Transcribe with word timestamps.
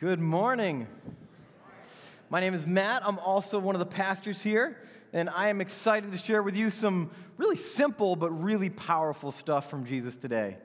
Good 0.00 0.18
morning. 0.18 0.86
My 2.30 2.40
name 2.40 2.54
is 2.54 2.66
Matt. 2.66 3.06
I'm 3.06 3.18
also 3.18 3.58
one 3.58 3.74
of 3.74 3.80
the 3.80 3.84
pastors 3.84 4.40
here, 4.40 4.78
and 5.12 5.28
I 5.28 5.48
am 5.48 5.60
excited 5.60 6.10
to 6.10 6.16
share 6.16 6.42
with 6.42 6.56
you 6.56 6.70
some 6.70 7.10
really 7.36 7.58
simple 7.58 8.16
but 8.16 8.30
really 8.30 8.70
powerful 8.70 9.30
stuff 9.30 9.68
from 9.68 9.84
Jesus 9.84 10.16
today. 10.16 10.56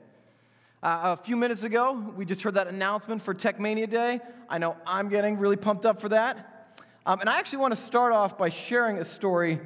Uh, 0.82 1.14
a 1.18 1.22
few 1.22 1.36
minutes 1.36 1.64
ago, 1.64 2.14
we 2.16 2.24
just 2.24 2.40
heard 2.40 2.54
that 2.54 2.66
announcement 2.66 3.20
for 3.20 3.34
Techmania 3.34 3.90
Day. 3.90 4.20
I 4.48 4.56
know 4.56 4.74
I'm 4.86 5.10
getting 5.10 5.36
really 5.36 5.56
pumped 5.56 5.84
up 5.84 6.00
for 6.00 6.08
that. 6.08 6.78
Um, 7.04 7.20
and 7.20 7.28
I 7.28 7.38
actually 7.38 7.58
want 7.58 7.76
to 7.76 7.80
start 7.82 8.14
off 8.14 8.38
by 8.38 8.48
sharing 8.48 8.96
a 8.96 9.04
story 9.04 9.60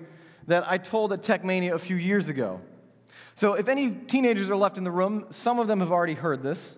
that 0.48 0.68
I 0.68 0.78
told 0.78 1.12
at 1.12 1.22
Techmania 1.22 1.74
a 1.74 1.78
few 1.78 1.94
years 1.94 2.28
ago. 2.28 2.60
So, 3.36 3.52
if 3.52 3.68
any 3.68 3.92
teenagers 3.92 4.50
are 4.50 4.56
left 4.56 4.78
in 4.78 4.82
the 4.82 4.90
room, 4.90 5.26
some 5.30 5.60
of 5.60 5.68
them 5.68 5.78
have 5.78 5.92
already 5.92 6.14
heard 6.14 6.42
this. 6.42 6.74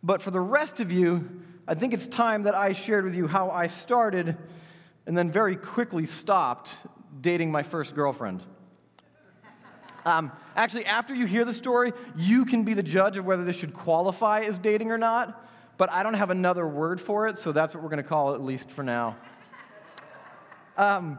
But 0.00 0.22
for 0.22 0.30
the 0.30 0.38
rest 0.38 0.78
of 0.78 0.92
you, 0.92 1.42
I 1.66 1.74
think 1.74 1.94
it's 1.94 2.06
time 2.06 2.42
that 2.42 2.54
I 2.54 2.72
shared 2.72 3.04
with 3.04 3.14
you 3.14 3.26
how 3.26 3.50
I 3.50 3.68
started 3.68 4.36
and 5.06 5.16
then 5.16 5.30
very 5.30 5.56
quickly 5.56 6.04
stopped 6.04 6.74
dating 7.20 7.50
my 7.50 7.62
first 7.62 7.94
girlfriend. 7.94 8.42
Um, 10.04 10.30
actually, 10.54 10.84
after 10.84 11.14
you 11.14 11.24
hear 11.24 11.46
the 11.46 11.54
story, 11.54 11.94
you 12.16 12.44
can 12.44 12.64
be 12.64 12.74
the 12.74 12.82
judge 12.82 13.16
of 13.16 13.24
whether 13.24 13.44
this 13.44 13.56
should 13.56 13.72
qualify 13.72 14.40
as 14.40 14.58
dating 14.58 14.90
or 14.90 14.98
not, 14.98 15.48
but 15.78 15.90
I 15.90 16.02
don't 16.02 16.14
have 16.14 16.28
another 16.28 16.66
word 16.66 17.00
for 17.00 17.26
it, 17.28 17.38
so 17.38 17.52
that's 17.52 17.74
what 17.74 17.82
we're 17.82 17.88
going 17.88 18.02
to 18.02 18.08
call 18.08 18.32
it, 18.32 18.34
at 18.34 18.42
least 18.42 18.70
for 18.70 18.82
now. 18.82 19.16
Um, 20.76 21.18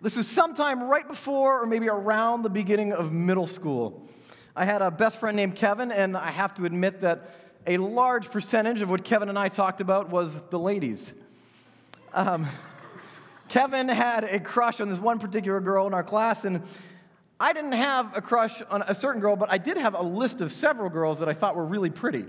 this 0.00 0.14
was 0.14 0.28
sometime 0.28 0.84
right 0.84 1.06
before 1.06 1.60
or 1.60 1.66
maybe 1.66 1.88
around 1.88 2.42
the 2.42 2.50
beginning 2.50 2.92
of 2.92 3.12
middle 3.12 3.46
school. 3.48 4.08
I 4.54 4.64
had 4.64 4.82
a 4.82 4.92
best 4.92 5.18
friend 5.18 5.36
named 5.36 5.56
Kevin, 5.56 5.90
and 5.90 6.16
I 6.16 6.30
have 6.30 6.54
to 6.54 6.66
admit 6.66 7.00
that 7.00 7.34
a 7.66 7.76
large 7.76 8.30
percentage 8.30 8.82
of 8.82 8.90
what 8.90 9.04
Kevin 9.04 9.28
and 9.28 9.38
I 9.38 9.48
talked 9.48 9.80
about 9.80 10.10
was 10.10 10.36
the 10.50 10.58
ladies. 10.58 11.12
Um, 12.12 12.46
Kevin 13.48 13.88
had 13.88 14.24
a 14.24 14.40
crush 14.40 14.80
on 14.80 14.88
this 14.88 14.98
one 14.98 15.18
particular 15.18 15.60
girl 15.60 15.86
in 15.86 15.94
our 15.94 16.02
class, 16.02 16.44
and 16.44 16.62
I 17.38 17.52
didn't 17.52 17.72
have 17.72 18.16
a 18.16 18.20
crush 18.20 18.62
on 18.70 18.82
a 18.82 18.94
certain 18.94 19.20
girl, 19.20 19.36
but 19.36 19.52
I 19.52 19.58
did 19.58 19.76
have 19.76 19.94
a 19.94 20.02
list 20.02 20.40
of 20.40 20.50
several 20.50 20.90
girls 20.90 21.18
that 21.20 21.28
I 21.28 21.34
thought 21.34 21.54
were 21.54 21.64
really 21.64 21.90
pretty. 21.90 22.24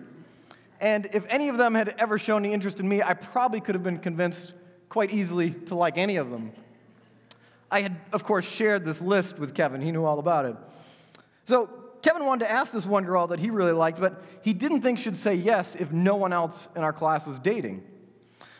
And 0.80 1.08
if 1.14 1.26
any 1.30 1.50
of 1.50 1.58
them 1.58 1.76
had 1.76 1.96
ever 1.98 2.18
shown 2.18 2.44
any 2.44 2.54
interest 2.54 2.80
in 2.80 2.88
me, 2.88 3.02
I 3.02 3.14
probably 3.14 3.62
could 3.62 3.76
have 3.76 3.84
been 3.84 4.00
convinced 4.00 4.54
quite 4.90 5.12
easily 5.12 5.52
to 5.52 5.76
like 5.76 5.98
any 5.98 6.18
of 6.18 6.30
them. 6.30 6.52
I 7.72 7.82
had, 7.82 7.96
of 8.12 8.24
course, 8.24 8.46
shared 8.46 8.86
this 8.86 9.02
list 9.02 9.40
with 9.40 9.56
Kevin. 9.56 9.82
He 9.82 9.92
knew 9.92 10.06
all 10.06 10.20
about 10.20 10.46
it. 10.46 10.56
So 11.48 11.70
Kevin 12.04 12.26
wanted 12.26 12.46
to 12.46 12.52
ask 12.52 12.74
this 12.74 12.86
one 12.86 13.06
girl 13.06 13.28
that 13.28 13.40
he 13.40 13.50
really 13.50 13.72
liked, 13.72 14.00
but 14.00 14.22
he 14.42 14.54
didn't 14.54 14.82
think 14.82 15.00
she'd 15.00 15.18
say 15.18 15.34
yes 15.34 15.76
if 15.76 15.92
no 15.92 16.16
one 16.16 16.34
else 16.34 16.68
in 16.76 16.84
our 16.84 16.94
class 16.94 17.26
was 17.26 17.40
dating. 17.40 17.84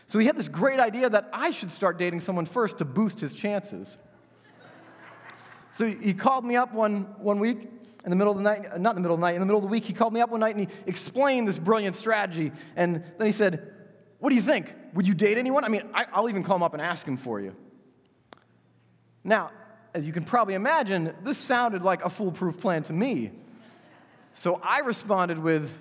So 0.08 0.18
he 0.18 0.26
had 0.26 0.38
this 0.38 0.48
great 0.48 0.80
idea 0.80 1.10
that 1.10 1.30
I 1.34 1.52
should 1.52 1.70
start 1.70 1.98
dating 1.98 2.22
someone 2.22 2.46
first 2.46 2.78
to 2.78 2.86
boost 2.86 3.20
his 3.20 3.34
chances. 3.34 3.98
So 5.74 5.88
he 5.88 6.14
called 6.14 6.46
me 6.46 6.56
up 6.56 6.74
one, 6.74 7.02
one 7.20 7.40
week 7.40 7.68
in 8.04 8.10
the 8.10 8.16
middle 8.16 8.32
of 8.32 8.38
the 8.38 8.44
night, 8.44 8.66
uh, 8.72 8.78
not 8.78 8.92
in 8.92 8.96
the 8.96 9.02
middle 9.02 9.16
of 9.16 9.20
the 9.20 9.26
night, 9.26 9.36
in 9.36 9.40
the 9.40 9.46
middle 9.46 9.60
of 9.60 9.64
the 9.64 9.70
week, 9.70 9.86
he 9.86 9.94
called 9.94 10.14
me 10.14 10.22
up 10.22 10.30
one 10.30 10.40
night 10.40 10.56
and 10.56 10.68
he 10.68 10.76
explained 10.88 11.48
this 11.48 11.58
brilliant 11.58 11.96
strategy. 11.96 12.52
And 12.76 13.04
then 13.18 13.28
he 13.28 13.34
said, 13.34 13.74
What 14.20 14.30
do 14.30 14.36
you 14.36 14.42
think? 14.42 14.74
Would 14.94 15.08
you 15.08 15.14
date 15.14 15.38
anyone? 15.38 15.64
I 15.64 15.70
mean, 15.70 15.84
I, 15.94 16.22
will 16.22 16.30
even 16.30 16.44
call 16.44 16.56
him 16.58 16.64
up 16.64 16.74
and 16.74 16.82
ask 16.82 17.08
him 17.08 17.18
for 17.18 17.40
you. 17.40 17.56
Now, 19.24 19.52
as 19.94 20.06
you 20.06 20.14
can 20.14 20.24
probably 20.24 20.56
imagine, 20.56 21.14
this 21.24 21.38
sounded 21.38 21.84
like 21.84 22.04
a 22.04 22.10
foolproof 22.10 22.60
plan 22.60 22.84
to 22.84 22.94
me. 22.94 23.32
So 24.34 24.60
I 24.64 24.80
responded 24.80 25.40
with, 25.40 25.74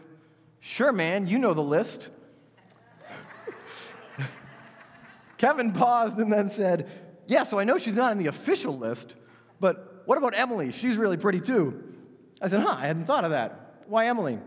Sure, 0.61 0.93
man, 0.93 1.27
you 1.27 1.39
know 1.39 1.55
the 1.55 1.63
list. 1.63 2.09
Kevin 5.39 5.73
paused 5.73 6.19
and 6.19 6.33
then 6.33 6.49
said, 6.49 6.89
Yeah, 7.27 7.45
so 7.45 7.59
I 7.59 7.65
know 7.65 7.79
she's 7.79 7.97
not 7.97 8.13
in 8.13 8.19
the 8.19 8.27
official 8.27 8.79
list, 8.79 9.15
but 9.59 10.03
what 10.05 10.19
about 10.19 10.39
Emily? 10.39 10.71
She's 10.71 10.97
really 10.97 11.17
pretty 11.17 11.41
too. 11.41 11.83
I 12.41 12.49
said, 12.49 12.61
Huh, 12.61 12.77
I 12.79 12.87
hadn't 12.87 13.07
thought 13.07 13.25
of 13.25 13.31
that. 13.31 13.85
Why 13.87 14.07
Emily? 14.07 14.39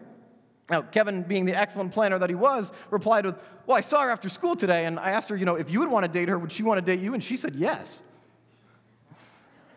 Now, 0.70 0.82
Kevin, 0.82 1.24
being 1.24 1.46
the 1.46 1.56
excellent 1.56 1.92
planner 1.92 2.18
that 2.18 2.30
he 2.30 2.36
was, 2.36 2.72
replied 2.90 3.26
with, 3.26 3.36
Well, 3.66 3.78
I 3.78 3.82
saw 3.82 4.02
her 4.02 4.10
after 4.10 4.30
school 4.30 4.56
today, 4.56 4.86
and 4.86 5.00
I 5.00 5.12
asked 5.12 5.30
her, 5.30 5.36
you 5.36 5.46
know, 5.46 5.56
if 5.56 5.70
you 5.70 5.80
would 5.80 5.90
want 5.90 6.06
to 6.06 6.12
date 6.12 6.30
her, 6.30 6.38
would 6.38 6.52
she 6.52 6.64
want 6.64 6.78
to 6.78 6.82
date 6.82 7.04
you? 7.04 7.14
And 7.14 7.24
she 7.24 7.36
said 7.38 7.56
yes. 7.56 8.04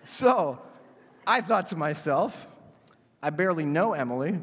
So 0.09 0.59
I 1.27 1.43
thought 1.43 1.67
to 1.67 1.77
myself, 1.77 2.49
I 3.23 3.29
barely 3.29 3.67
know 3.67 3.93
Emily. 3.93 4.41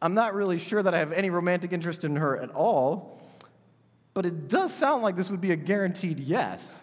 I'm 0.00 0.14
not 0.14 0.34
really 0.34 0.58
sure 0.58 0.82
that 0.82 0.94
I 0.94 0.98
have 0.98 1.12
any 1.12 1.28
romantic 1.28 1.74
interest 1.74 2.04
in 2.04 2.16
her 2.16 2.38
at 2.38 2.50
all, 2.50 3.20
but 4.14 4.24
it 4.24 4.48
does 4.48 4.72
sound 4.72 5.02
like 5.02 5.14
this 5.14 5.28
would 5.28 5.42
be 5.42 5.50
a 5.50 5.56
guaranteed 5.56 6.18
yes. 6.18 6.82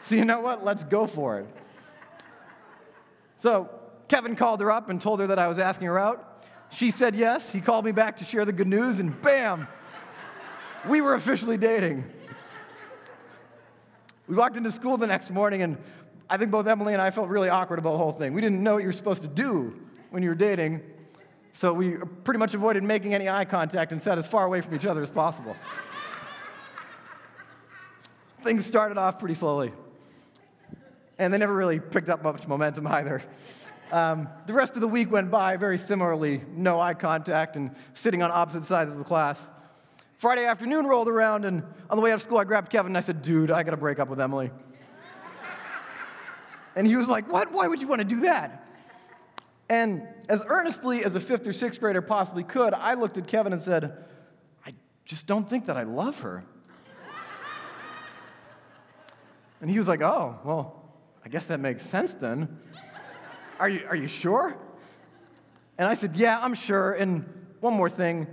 so, 0.00 0.16
you 0.16 0.24
know 0.24 0.40
what? 0.40 0.64
Let's 0.64 0.82
go 0.82 1.06
for 1.06 1.38
it. 1.38 1.46
So, 3.36 3.70
Kevin 4.08 4.34
called 4.34 4.60
her 4.60 4.72
up 4.72 4.90
and 4.90 5.00
told 5.00 5.20
her 5.20 5.28
that 5.28 5.38
I 5.38 5.46
was 5.46 5.60
asking 5.60 5.86
her 5.86 5.98
out. 5.98 6.44
She 6.70 6.90
said 6.90 7.14
yes. 7.14 7.50
He 7.50 7.60
called 7.60 7.84
me 7.84 7.92
back 7.92 8.16
to 8.16 8.24
share 8.24 8.44
the 8.44 8.52
good 8.52 8.66
news, 8.66 8.98
and 8.98 9.22
bam, 9.22 9.68
we 10.88 11.00
were 11.00 11.14
officially 11.14 11.56
dating. 11.56 12.04
We 14.28 14.36
walked 14.36 14.58
into 14.58 14.70
school 14.70 14.98
the 14.98 15.06
next 15.06 15.30
morning, 15.30 15.62
and 15.62 15.78
I 16.28 16.36
think 16.36 16.50
both 16.50 16.66
Emily 16.66 16.92
and 16.92 17.00
I 17.00 17.10
felt 17.10 17.30
really 17.30 17.48
awkward 17.48 17.78
about 17.78 17.92
the 17.92 17.98
whole 17.98 18.12
thing. 18.12 18.34
We 18.34 18.42
didn't 18.42 18.62
know 18.62 18.74
what 18.74 18.82
you 18.82 18.86
were 18.86 18.92
supposed 18.92 19.22
to 19.22 19.28
do 19.28 19.74
when 20.10 20.22
you 20.22 20.28
were 20.28 20.34
dating, 20.34 20.82
so 21.54 21.72
we 21.72 21.96
pretty 22.24 22.38
much 22.38 22.52
avoided 22.52 22.82
making 22.82 23.14
any 23.14 23.30
eye 23.30 23.46
contact 23.46 23.90
and 23.90 24.02
sat 24.02 24.18
as 24.18 24.26
far 24.26 24.44
away 24.44 24.60
from 24.60 24.74
each 24.74 24.84
other 24.84 25.02
as 25.02 25.10
possible. 25.10 25.56
Things 28.42 28.66
started 28.66 28.98
off 28.98 29.18
pretty 29.18 29.34
slowly, 29.34 29.72
and 31.18 31.32
they 31.32 31.38
never 31.38 31.54
really 31.54 31.80
picked 31.80 32.10
up 32.10 32.22
much 32.22 32.46
momentum 32.46 32.86
either. 32.86 33.22
Um, 33.90 34.28
the 34.46 34.52
rest 34.52 34.74
of 34.74 34.82
the 34.82 34.88
week 34.88 35.10
went 35.10 35.30
by 35.30 35.56
very 35.56 35.78
similarly 35.78 36.42
no 36.54 36.78
eye 36.78 36.92
contact 36.92 37.56
and 37.56 37.74
sitting 37.94 38.22
on 38.22 38.30
opposite 38.30 38.64
sides 38.64 38.90
of 38.90 38.98
the 38.98 39.04
class. 39.04 39.38
Friday 40.18 40.44
afternoon 40.44 40.86
rolled 40.86 41.08
around, 41.08 41.44
and 41.44 41.62
on 41.88 41.96
the 41.96 42.02
way 42.02 42.10
out 42.10 42.16
of 42.16 42.22
school, 42.22 42.38
I 42.38 42.44
grabbed 42.44 42.70
Kevin 42.70 42.90
and 42.90 42.98
I 42.98 43.02
said, 43.02 43.22
Dude, 43.22 43.52
I 43.52 43.62
gotta 43.62 43.76
break 43.76 44.00
up 44.00 44.08
with 44.08 44.20
Emily. 44.20 44.50
and 46.74 46.86
he 46.88 46.96
was 46.96 47.06
like, 47.06 47.30
What? 47.30 47.52
Why 47.52 47.68
would 47.68 47.80
you 47.80 47.86
wanna 47.86 48.02
do 48.02 48.20
that? 48.20 48.66
And 49.70 50.08
as 50.28 50.44
earnestly 50.48 51.04
as 51.04 51.14
a 51.14 51.20
fifth 51.20 51.46
or 51.46 51.52
sixth 51.52 51.78
grader 51.78 52.02
possibly 52.02 52.42
could, 52.42 52.74
I 52.74 52.94
looked 52.94 53.16
at 53.16 53.28
Kevin 53.28 53.52
and 53.52 53.62
said, 53.62 53.96
I 54.66 54.74
just 55.04 55.28
don't 55.28 55.48
think 55.48 55.66
that 55.66 55.76
I 55.76 55.84
love 55.84 56.18
her. 56.20 56.44
and 59.60 59.70
he 59.70 59.78
was 59.78 59.86
like, 59.86 60.02
Oh, 60.02 60.40
well, 60.42 60.82
I 61.24 61.28
guess 61.28 61.46
that 61.46 61.60
makes 61.60 61.86
sense 61.86 62.12
then. 62.14 62.58
Are 63.60 63.68
you, 63.68 63.86
are 63.88 63.96
you 63.96 64.08
sure? 64.08 64.56
And 65.78 65.86
I 65.86 65.94
said, 65.94 66.16
Yeah, 66.16 66.40
I'm 66.42 66.54
sure. 66.54 66.90
And 66.90 67.24
one 67.60 67.74
more 67.74 67.88
thing 67.88 68.26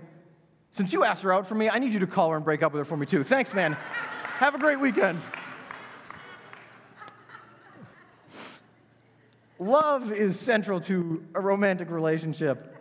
since 0.76 0.92
you 0.92 1.06
asked 1.06 1.24
her 1.24 1.32
out 1.32 1.48
for 1.48 1.56
me, 1.56 1.70
I 1.70 1.80
need 1.80 1.94
you 1.94 2.00
to 2.00 2.08
call 2.08 2.32
her 2.32 2.36
and 2.36 2.44
break 2.44 2.62
up 2.62 2.74
with 2.74 2.80
her 2.80 2.86
for 2.86 2.98
me 2.98 3.06
too. 3.06 3.24
Thanks, 3.24 3.54
man. 3.54 3.78
Have 4.40 4.56
a 4.56 4.60
great 4.60 4.78
weekend. 4.78 5.22
Love 9.58 10.12
is 10.12 10.38
central 10.38 10.82
to 10.82 11.24
a 11.34 11.40
romantic 11.40 11.90
relationship. 11.90 12.76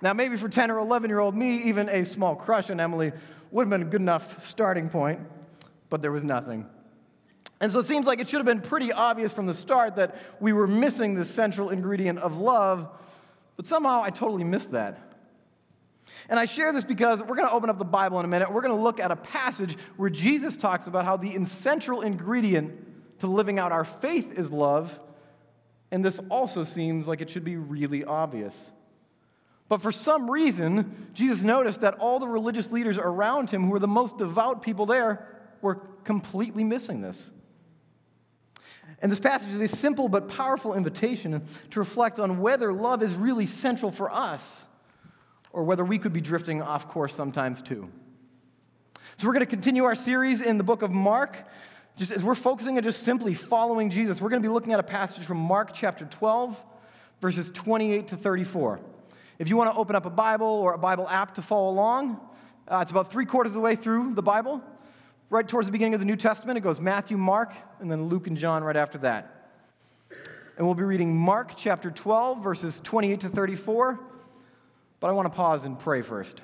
Now, 0.00 0.14
maybe 0.14 0.38
for 0.38 0.48
10 0.48 0.70
or 0.70 0.78
11 0.78 1.10
year 1.10 1.18
old 1.18 1.36
me, 1.36 1.64
even 1.64 1.90
a 1.90 2.06
small 2.06 2.34
crush 2.34 2.70
on 2.70 2.80
Emily 2.80 3.12
would 3.50 3.64
have 3.64 3.70
been 3.70 3.86
a 3.86 3.90
good 3.90 4.00
enough 4.00 4.42
starting 4.48 4.88
point, 4.88 5.20
but 5.90 6.00
there 6.00 6.12
was 6.12 6.24
nothing. 6.24 6.66
And 7.60 7.70
so 7.70 7.78
it 7.78 7.84
seems 7.84 8.06
like 8.06 8.20
it 8.20 8.28
should 8.30 8.38
have 8.38 8.46
been 8.46 8.62
pretty 8.62 8.90
obvious 8.90 9.34
from 9.34 9.44
the 9.44 9.52
start 9.52 9.96
that 9.96 10.16
we 10.40 10.54
were 10.54 10.66
missing 10.66 11.12
the 11.12 11.26
central 11.26 11.68
ingredient 11.68 12.20
of 12.20 12.38
love, 12.38 12.88
but 13.56 13.66
somehow 13.66 14.02
I 14.02 14.08
totally 14.08 14.44
missed 14.44 14.72
that. 14.72 15.03
And 16.28 16.38
I 16.38 16.44
share 16.44 16.72
this 16.72 16.84
because 16.84 17.20
we're 17.20 17.36
going 17.36 17.48
to 17.48 17.54
open 17.54 17.70
up 17.70 17.78
the 17.78 17.84
Bible 17.84 18.18
in 18.18 18.24
a 18.24 18.28
minute. 18.28 18.52
We're 18.52 18.62
going 18.62 18.76
to 18.76 18.82
look 18.82 19.00
at 19.00 19.10
a 19.10 19.16
passage 19.16 19.76
where 19.96 20.10
Jesus 20.10 20.56
talks 20.56 20.86
about 20.86 21.04
how 21.04 21.16
the 21.16 21.44
central 21.46 22.00
ingredient 22.02 23.20
to 23.20 23.26
living 23.26 23.58
out 23.58 23.72
our 23.72 23.84
faith 23.84 24.38
is 24.38 24.50
love. 24.50 24.98
And 25.90 26.04
this 26.04 26.20
also 26.30 26.64
seems 26.64 27.06
like 27.06 27.20
it 27.20 27.30
should 27.30 27.44
be 27.44 27.56
really 27.56 28.04
obvious. 28.04 28.72
But 29.68 29.80
for 29.80 29.92
some 29.92 30.30
reason, 30.30 31.08
Jesus 31.14 31.42
noticed 31.42 31.80
that 31.80 31.94
all 31.94 32.18
the 32.18 32.28
religious 32.28 32.70
leaders 32.70 32.98
around 32.98 33.50
him, 33.50 33.64
who 33.64 33.70
were 33.70 33.78
the 33.78 33.88
most 33.88 34.18
devout 34.18 34.62
people 34.62 34.86
there, 34.86 35.26
were 35.62 35.76
completely 36.04 36.64
missing 36.64 37.00
this. 37.00 37.30
And 39.00 39.10
this 39.10 39.20
passage 39.20 39.50
is 39.50 39.60
a 39.60 39.68
simple 39.68 40.08
but 40.08 40.28
powerful 40.28 40.74
invitation 40.74 41.46
to 41.70 41.78
reflect 41.78 42.20
on 42.20 42.40
whether 42.40 42.72
love 42.72 43.02
is 43.02 43.14
really 43.14 43.46
central 43.46 43.90
for 43.90 44.10
us 44.10 44.64
or 45.54 45.62
whether 45.62 45.84
we 45.84 45.98
could 45.98 46.12
be 46.12 46.20
drifting 46.20 46.60
off 46.60 46.88
course 46.88 47.14
sometimes 47.14 47.62
too. 47.62 47.88
So, 49.16 49.26
we're 49.26 49.32
going 49.32 49.46
to 49.46 49.46
continue 49.46 49.84
our 49.84 49.94
series 49.94 50.42
in 50.42 50.58
the 50.58 50.64
book 50.64 50.82
of 50.82 50.90
Mark. 50.92 51.46
Just 51.96 52.10
as 52.10 52.24
we're 52.24 52.34
focusing 52.34 52.76
on 52.76 52.82
just 52.82 53.04
simply 53.04 53.34
following 53.34 53.88
Jesus, 53.88 54.20
we're 54.20 54.28
going 54.28 54.42
to 54.42 54.48
be 54.48 54.52
looking 54.52 54.72
at 54.72 54.80
a 54.80 54.84
passage 54.84 55.24
from 55.24 55.36
Mark 55.38 55.72
chapter 55.72 56.04
12, 56.04 56.62
verses 57.20 57.50
28 57.52 58.08
to 58.08 58.16
34. 58.16 58.80
If 59.38 59.48
you 59.48 59.56
want 59.56 59.72
to 59.72 59.78
open 59.78 59.94
up 59.94 60.04
a 60.04 60.10
Bible 60.10 60.46
or 60.46 60.74
a 60.74 60.78
Bible 60.78 61.08
app 61.08 61.36
to 61.36 61.42
follow 61.42 61.70
along, 61.70 62.20
Uh, 62.66 62.78
it's 62.80 62.90
about 62.90 63.12
three 63.12 63.26
quarters 63.26 63.50
of 63.50 63.54
the 63.54 63.60
way 63.60 63.76
through 63.76 64.14
the 64.14 64.22
Bible. 64.22 64.62
Right 65.28 65.46
towards 65.46 65.68
the 65.68 65.72
beginning 65.72 65.94
of 65.94 66.00
the 66.00 66.06
New 66.06 66.16
Testament, 66.16 66.56
it 66.56 66.62
goes 66.62 66.80
Matthew, 66.80 67.18
Mark, 67.18 67.52
and 67.78 67.90
then 67.90 68.08
Luke 68.08 68.26
and 68.26 68.36
John 68.38 68.64
right 68.64 68.76
after 68.76 68.98
that. 68.98 69.50
And 70.56 70.66
we'll 70.66 70.74
be 70.74 70.82
reading 70.82 71.14
Mark 71.14 71.52
chapter 71.56 71.90
12, 71.90 72.42
verses 72.42 72.80
28 72.80 73.20
to 73.20 73.28
34. 73.28 74.00
But 75.04 75.10
I 75.10 75.12
want 75.12 75.30
to 75.30 75.36
pause 75.36 75.66
and 75.66 75.78
pray 75.78 76.00
first. 76.00 76.40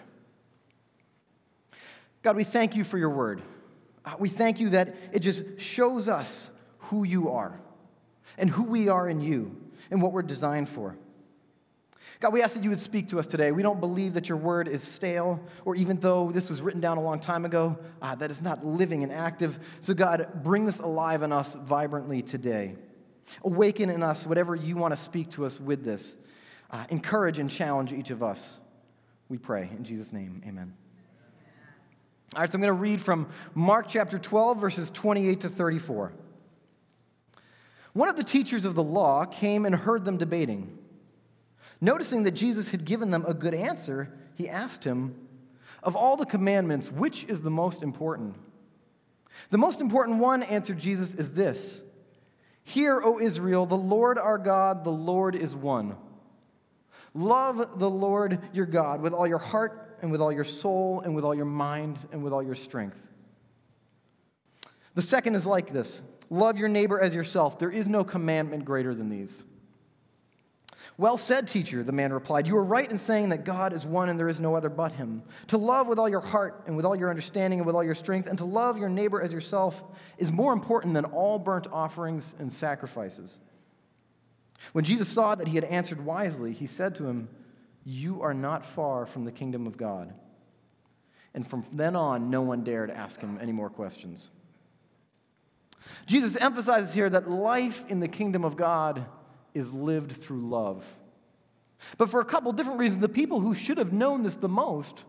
God, 2.20 2.36
we 2.36 2.44
thank 2.44 2.76
you 2.76 2.84
for 2.84 2.98
your 2.98 3.08
word. 3.08 3.40
Uh, 4.04 4.16
we 4.18 4.28
thank 4.28 4.60
you 4.60 4.68
that 4.68 4.94
it 5.14 5.20
just 5.20 5.58
shows 5.58 6.08
us 6.08 6.46
who 6.80 7.04
you 7.04 7.30
are 7.30 7.58
and 8.36 8.50
who 8.50 8.64
we 8.64 8.90
are 8.90 9.08
in 9.08 9.22
you 9.22 9.56
and 9.90 10.02
what 10.02 10.12
we're 10.12 10.20
designed 10.20 10.68
for. 10.68 10.94
God, 12.20 12.34
we 12.34 12.42
ask 12.42 12.52
that 12.52 12.62
you 12.62 12.68
would 12.68 12.80
speak 12.80 13.08
to 13.08 13.18
us 13.18 13.26
today. 13.26 13.50
We 13.50 13.62
don't 13.62 13.80
believe 13.80 14.12
that 14.12 14.28
your 14.28 14.36
word 14.36 14.68
is 14.68 14.82
stale, 14.82 15.42
or 15.64 15.74
even 15.74 15.98
though 15.98 16.30
this 16.30 16.50
was 16.50 16.60
written 16.60 16.82
down 16.82 16.98
a 16.98 17.02
long 17.02 17.18
time 17.18 17.46
ago, 17.46 17.78
uh, 18.02 18.14
that 18.16 18.30
it's 18.30 18.42
not 18.42 18.62
living 18.62 19.02
and 19.02 19.10
active. 19.10 19.58
So, 19.80 19.94
God, 19.94 20.42
bring 20.42 20.66
this 20.66 20.80
alive 20.80 21.22
in 21.22 21.32
us 21.32 21.54
vibrantly 21.54 22.20
today. 22.20 22.76
Awaken 23.42 23.88
in 23.88 24.02
us 24.02 24.26
whatever 24.26 24.54
you 24.54 24.76
want 24.76 24.92
to 24.92 25.00
speak 25.00 25.30
to 25.30 25.46
us 25.46 25.58
with 25.58 25.82
this. 25.82 26.14
Uh, 26.72 26.84
encourage 26.88 27.38
and 27.38 27.50
challenge 27.50 27.92
each 27.92 28.10
of 28.10 28.22
us. 28.22 28.56
We 29.28 29.38
pray. 29.38 29.68
In 29.76 29.84
Jesus' 29.84 30.12
name, 30.12 30.42
amen. 30.46 30.74
All 32.34 32.40
right, 32.40 32.50
so 32.50 32.56
I'm 32.56 32.60
going 32.60 32.68
to 32.68 32.80
read 32.80 33.00
from 33.00 33.28
Mark 33.54 33.86
chapter 33.88 34.18
12, 34.18 34.60
verses 34.60 34.90
28 34.90 35.40
to 35.40 35.48
34. 35.48 36.12
One 37.92 38.08
of 38.08 38.16
the 38.16 38.22
teachers 38.22 38.64
of 38.64 38.76
the 38.76 38.84
law 38.84 39.24
came 39.24 39.66
and 39.66 39.74
heard 39.74 40.04
them 40.04 40.16
debating. 40.16 40.78
Noticing 41.80 42.22
that 42.22 42.32
Jesus 42.32 42.68
had 42.68 42.84
given 42.84 43.10
them 43.10 43.24
a 43.26 43.34
good 43.34 43.54
answer, 43.54 44.12
he 44.36 44.48
asked 44.48 44.84
him, 44.84 45.14
Of 45.82 45.96
all 45.96 46.16
the 46.16 46.26
commandments, 46.26 46.92
which 46.92 47.24
is 47.24 47.40
the 47.40 47.50
most 47.50 47.82
important? 47.82 48.36
The 49.50 49.58
most 49.58 49.80
important 49.80 50.18
one, 50.18 50.44
answered 50.44 50.78
Jesus, 50.78 51.14
is 51.14 51.32
this 51.32 51.82
Hear, 52.62 53.00
O 53.02 53.18
Israel, 53.18 53.66
the 53.66 53.76
Lord 53.76 54.18
our 54.18 54.38
God, 54.38 54.84
the 54.84 54.90
Lord 54.90 55.34
is 55.34 55.56
one. 55.56 55.96
Love 57.14 57.78
the 57.78 57.90
Lord 57.90 58.40
your 58.52 58.66
God 58.66 59.00
with 59.00 59.12
all 59.12 59.26
your 59.26 59.38
heart 59.38 59.98
and 60.02 60.12
with 60.12 60.20
all 60.20 60.32
your 60.32 60.44
soul 60.44 61.00
and 61.00 61.14
with 61.14 61.24
all 61.24 61.34
your 61.34 61.44
mind 61.44 61.98
and 62.12 62.22
with 62.22 62.32
all 62.32 62.42
your 62.42 62.54
strength. 62.54 63.00
The 64.94 65.02
second 65.02 65.34
is 65.34 65.46
like 65.46 65.72
this 65.72 66.00
love 66.30 66.58
your 66.58 66.68
neighbor 66.68 67.00
as 67.00 67.14
yourself. 67.14 67.58
There 67.58 67.70
is 67.70 67.88
no 67.88 68.04
commandment 68.04 68.64
greater 68.64 68.94
than 68.94 69.08
these. 69.08 69.44
Well 70.96 71.16
said, 71.16 71.48
teacher, 71.48 71.82
the 71.82 71.92
man 71.92 72.12
replied. 72.12 72.46
You 72.46 72.56
are 72.58 72.64
right 72.64 72.90
in 72.90 72.98
saying 72.98 73.30
that 73.30 73.44
God 73.44 73.72
is 73.72 73.86
one 73.86 74.10
and 74.10 74.20
there 74.20 74.28
is 74.28 74.38
no 74.38 74.54
other 74.54 74.68
but 74.68 74.92
him. 74.92 75.22
To 75.46 75.56
love 75.56 75.86
with 75.86 75.98
all 75.98 76.08
your 76.08 76.20
heart 76.20 76.64
and 76.66 76.76
with 76.76 76.84
all 76.84 76.94
your 76.94 77.08
understanding 77.08 77.58
and 77.58 77.66
with 77.66 77.74
all 77.74 77.82
your 77.82 77.94
strength, 77.94 78.28
and 78.28 78.36
to 78.36 78.44
love 78.44 78.76
your 78.76 78.90
neighbor 78.90 79.20
as 79.22 79.32
yourself 79.32 79.82
is 80.18 80.30
more 80.30 80.52
important 80.52 80.92
than 80.92 81.06
all 81.06 81.38
burnt 81.38 81.66
offerings 81.72 82.34
and 82.38 82.52
sacrifices. 82.52 83.40
When 84.72 84.84
Jesus 84.84 85.08
saw 85.08 85.34
that 85.34 85.48
he 85.48 85.54
had 85.54 85.64
answered 85.64 86.04
wisely, 86.04 86.52
he 86.52 86.66
said 86.66 86.94
to 86.96 87.06
him, 87.06 87.28
You 87.84 88.22
are 88.22 88.34
not 88.34 88.66
far 88.66 89.06
from 89.06 89.24
the 89.24 89.32
kingdom 89.32 89.66
of 89.66 89.76
God. 89.76 90.12
And 91.34 91.46
from 91.46 91.64
then 91.72 91.96
on, 91.96 92.30
no 92.30 92.42
one 92.42 92.64
dared 92.64 92.90
ask 92.90 93.20
him 93.20 93.38
any 93.40 93.52
more 93.52 93.70
questions. 93.70 94.30
Jesus 96.06 96.36
emphasizes 96.36 96.92
here 96.92 97.08
that 97.08 97.30
life 97.30 97.84
in 97.88 98.00
the 98.00 98.08
kingdom 98.08 98.44
of 98.44 98.56
God 98.56 99.06
is 99.54 99.72
lived 99.72 100.12
through 100.12 100.48
love. 100.48 100.84
But 101.98 102.10
for 102.10 102.20
a 102.20 102.24
couple 102.24 102.52
different 102.52 102.78
reasons, 102.78 103.00
the 103.00 103.08
people 103.08 103.40
who 103.40 103.54
should 103.54 103.78
have 103.78 103.92
known 103.92 104.22
this 104.22 104.36
the 104.36 104.48
most 104.48 105.04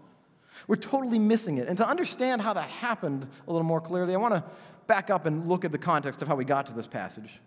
were 0.67 0.77
totally 0.77 1.19
missing 1.19 1.57
it. 1.57 1.67
And 1.67 1.77
to 1.77 1.87
understand 1.87 2.41
how 2.41 2.53
that 2.53 2.69
happened 2.69 3.27
a 3.47 3.51
little 3.51 3.65
more 3.65 3.81
clearly, 3.81 4.13
I 4.13 4.17
want 4.17 4.35
to 4.35 4.43
back 4.87 5.09
up 5.09 5.25
and 5.25 5.47
look 5.47 5.65
at 5.65 5.71
the 5.71 5.77
context 5.77 6.21
of 6.21 6.27
how 6.27 6.35
we 6.35 6.45
got 6.45 6.67
to 6.67 6.73
this 6.73 6.87
passage. 6.87 7.39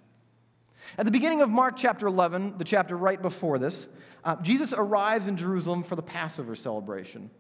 At 0.99 1.05
the 1.05 1.11
beginning 1.11 1.41
of 1.41 1.51
Mark 1.51 1.77
chapter 1.77 2.07
11, 2.07 2.59
the 2.59 2.65
chapter 2.65 2.97
right 2.97 3.21
before 3.21 3.59
this, 3.59 3.87
uh, 4.25 4.37
Jesus 4.37 4.73
arrives 4.73 5.27
in 5.27 5.37
Jerusalem 5.37 5.83
for 5.83 5.97
the 5.97 6.03
Passover 6.03 6.55
celebration. 6.55 7.31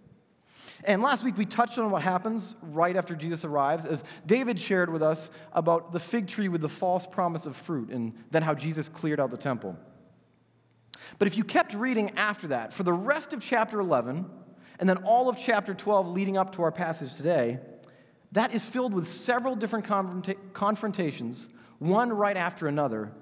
And 0.85 1.01
last 1.01 1.25
week 1.25 1.39
we 1.39 1.47
touched 1.47 1.79
on 1.79 1.91
what 1.91 2.03
happens 2.03 2.55
right 2.61 2.97
after 2.97 3.15
Jesus 3.15 3.45
arrives, 3.45 3.85
as 3.85 4.03
David 4.27 4.61
shared 4.61 4.91
with 4.91 5.03
us 5.03 5.31
about 5.53 5.93
the 5.93 6.01
fig 6.01 6.27
tree 6.27 6.49
with 6.49 6.61
the 6.61 6.69
false 6.69 7.07
promise 7.07 7.47
of 7.47 7.57
fruit, 7.57 7.91
and 7.91 8.13
then 8.31 8.43
how 8.43 8.55
Jesus 8.55 8.89
cleared 8.89 9.21
out 9.21 9.31
the 9.31 9.37
temple. 9.37 9.77
But 11.19 11.29
if 11.29 11.37
you 11.37 11.45
kept 11.45 11.75
reading 11.75 12.13
after 12.17 12.49
that, 12.49 12.73
for 12.73 12.83
the 12.83 12.93
rest 12.93 13.33
of 13.33 13.41
chapter 13.41 13.81
11, 13.81 14.27
and 14.79 14.89
then 14.89 14.99
all 14.99 15.29
of 15.29 15.39
chapter 15.39 15.75
12 15.75 16.09
leading 16.09 16.37
up 16.37 16.57
to 16.57 16.63
our 16.63 16.73
passage 16.73 17.15
today, 17.15 17.61
that 18.33 18.53
is 18.53 18.67
filled 18.67 18.93
with 18.93 19.07
several 19.07 19.55
different 19.55 19.87
confronta- 19.87 20.37
confrontations, 20.53 21.49
one 21.79 22.13
right 22.13 22.37
after 22.37 22.67
another, 22.67 23.13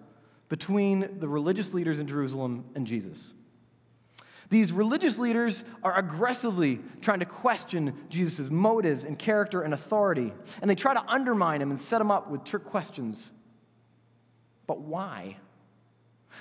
between 0.52 1.18
the 1.18 1.26
religious 1.26 1.72
leaders 1.72 1.98
in 1.98 2.06
Jerusalem 2.06 2.66
and 2.74 2.86
Jesus. 2.86 3.32
These 4.50 4.70
religious 4.70 5.18
leaders 5.18 5.64
are 5.82 5.96
aggressively 5.96 6.78
trying 7.00 7.20
to 7.20 7.24
question 7.24 7.94
Jesus' 8.10 8.50
motives 8.50 9.04
and 9.04 9.18
character 9.18 9.62
and 9.62 9.72
authority, 9.72 10.30
and 10.60 10.70
they 10.70 10.74
try 10.74 10.92
to 10.92 11.02
undermine 11.10 11.62
him 11.62 11.70
and 11.70 11.80
set 11.80 12.02
him 12.02 12.10
up 12.10 12.28
with 12.28 12.44
trick 12.44 12.66
questions. 12.66 13.30
But 14.66 14.82
why? 14.82 15.38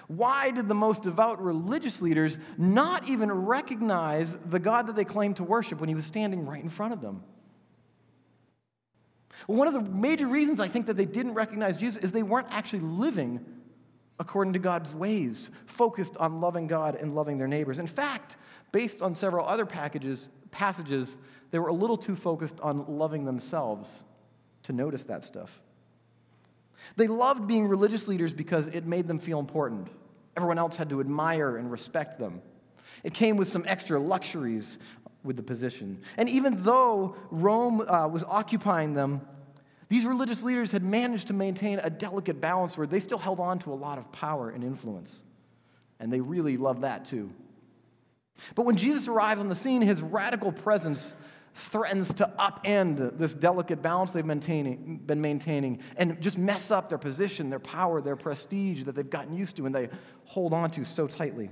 Why 0.08 0.52
did 0.52 0.68
the 0.68 0.76
most 0.76 1.04
devout 1.04 1.42
religious 1.42 2.02
leaders 2.02 2.38
not 2.58 3.08
even 3.08 3.32
recognize 3.32 4.36
the 4.36 4.60
God 4.60 4.88
that 4.88 4.98
they 4.98 5.06
claimed 5.06 5.38
to 5.38 5.46
worship 5.46 5.80
when 5.80 5.88
he 5.88 5.96
was 5.96 6.04
standing 6.04 6.46
right 6.46 6.62
in 6.62 6.68
front 6.70 6.92
of 6.92 7.00
them? 7.00 7.24
Well, 9.48 9.58
one 9.58 9.68
of 9.70 9.74
the 9.74 9.90
major 9.90 10.28
reasons 10.28 10.60
I 10.60 10.68
think 10.68 10.88
that 10.88 10.98
they 10.98 11.06
didn't 11.06 11.34
recognize 11.34 11.78
Jesus 11.78 12.04
is 12.04 12.12
they 12.12 12.24
weren't 12.24 12.48
actually 12.52 12.82
living 12.82 13.46
according 14.22 14.54
to 14.54 14.60
God's 14.60 14.94
ways, 14.94 15.50
focused 15.66 16.16
on 16.18 16.42
loving 16.42 16.68
God 16.68 16.94
and 16.94 17.16
loving 17.16 17.40
their 17.40 17.48
neighbors. 17.48 17.80
In 17.80 17.88
fact, 17.88 18.38
based 18.72 19.02
on 19.02 19.16
several 19.16 19.48
other 19.48 19.66
packages, 19.66 20.30
passages, 20.52 21.18
they 21.50 21.58
were 21.58 21.70
a 21.70 21.74
little 21.74 21.98
too 21.98 22.16
focused 22.16 22.60
on 22.62 22.86
loving 23.00 23.26
themselves 23.26 24.04
to 24.64 24.74
notice 24.74 25.06
that 25.06 25.24
stuff. 25.24 25.60
They 26.98 27.08
loved 27.08 27.48
being 27.48 27.68
religious 27.68 28.08
leaders 28.08 28.32
because 28.32 28.68
it 28.68 28.86
made 28.86 29.08
them 29.08 29.18
feel 29.18 29.40
important. 29.40 29.88
Everyone 30.38 30.60
else 30.60 30.76
had 30.76 30.90
to 30.92 31.00
admire 31.00 31.58
and 31.58 31.72
respect 31.72 32.20
them. 32.20 32.44
It 33.04 33.16
came 33.16 33.38
with 33.38 33.48
some 33.48 33.64
extra 33.66 34.00
luxuries 34.00 34.78
with 35.24 35.36
the 35.36 35.44
position. 35.44 36.00
And 36.16 36.30
even 36.30 36.62
though 36.62 37.16
Rome 37.32 37.82
uh, 37.82 38.08
was 38.08 38.24
occupying 38.24 38.94
them, 38.94 39.22
these 39.92 40.06
religious 40.06 40.42
leaders 40.42 40.72
had 40.72 40.84
managed 40.84 41.28
to 41.28 41.34
maintain 41.34 41.78
a 41.80 41.90
delicate 41.90 42.40
balance 42.40 42.78
where 42.78 42.88
they 42.88 43.02
still 43.02 43.18
held 43.18 43.42
on 43.42 43.60
to 43.60 43.74
a 43.74 43.76
lot 43.76 43.98
of 43.98 44.10
power 44.14 44.50
and 44.50 44.64
influence. 44.64 45.22
And 46.00 46.14
they 46.14 46.22
really 46.22 46.56
loved 46.56 46.84
that 46.84 47.04
too. 47.04 47.30
But 48.56 48.66
when 48.66 48.78
Jesus 48.78 49.10
arrives 49.10 49.42
on 49.42 49.50
the 49.50 49.56
scene, 49.56 49.82
his 49.82 50.02
radical 50.02 50.54
presence 50.54 51.14
threatens 51.56 52.14
to 52.14 52.32
upend 52.40 53.18
this 53.18 53.34
delicate 53.34 53.82
balance 53.82 54.12
they've 54.12 54.26
maintaining, 54.26 54.96
been 55.06 55.20
maintaining 55.20 55.80
and 55.98 56.22
just 56.22 56.38
mess 56.38 56.72
up 56.72 56.88
their 56.88 56.98
position, 56.98 57.50
their 57.50 57.60
power, 57.60 58.02
their 58.02 58.16
prestige 58.16 58.84
that 58.84 58.96
they've 58.96 59.10
gotten 59.10 59.36
used 59.36 59.58
to 59.58 59.66
and 59.66 59.76
they 59.76 59.90
hold 60.24 60.54
on 60.54 60.72
to 60.72 60.86
so 60.86 61.06
tightly. 61.06 61.52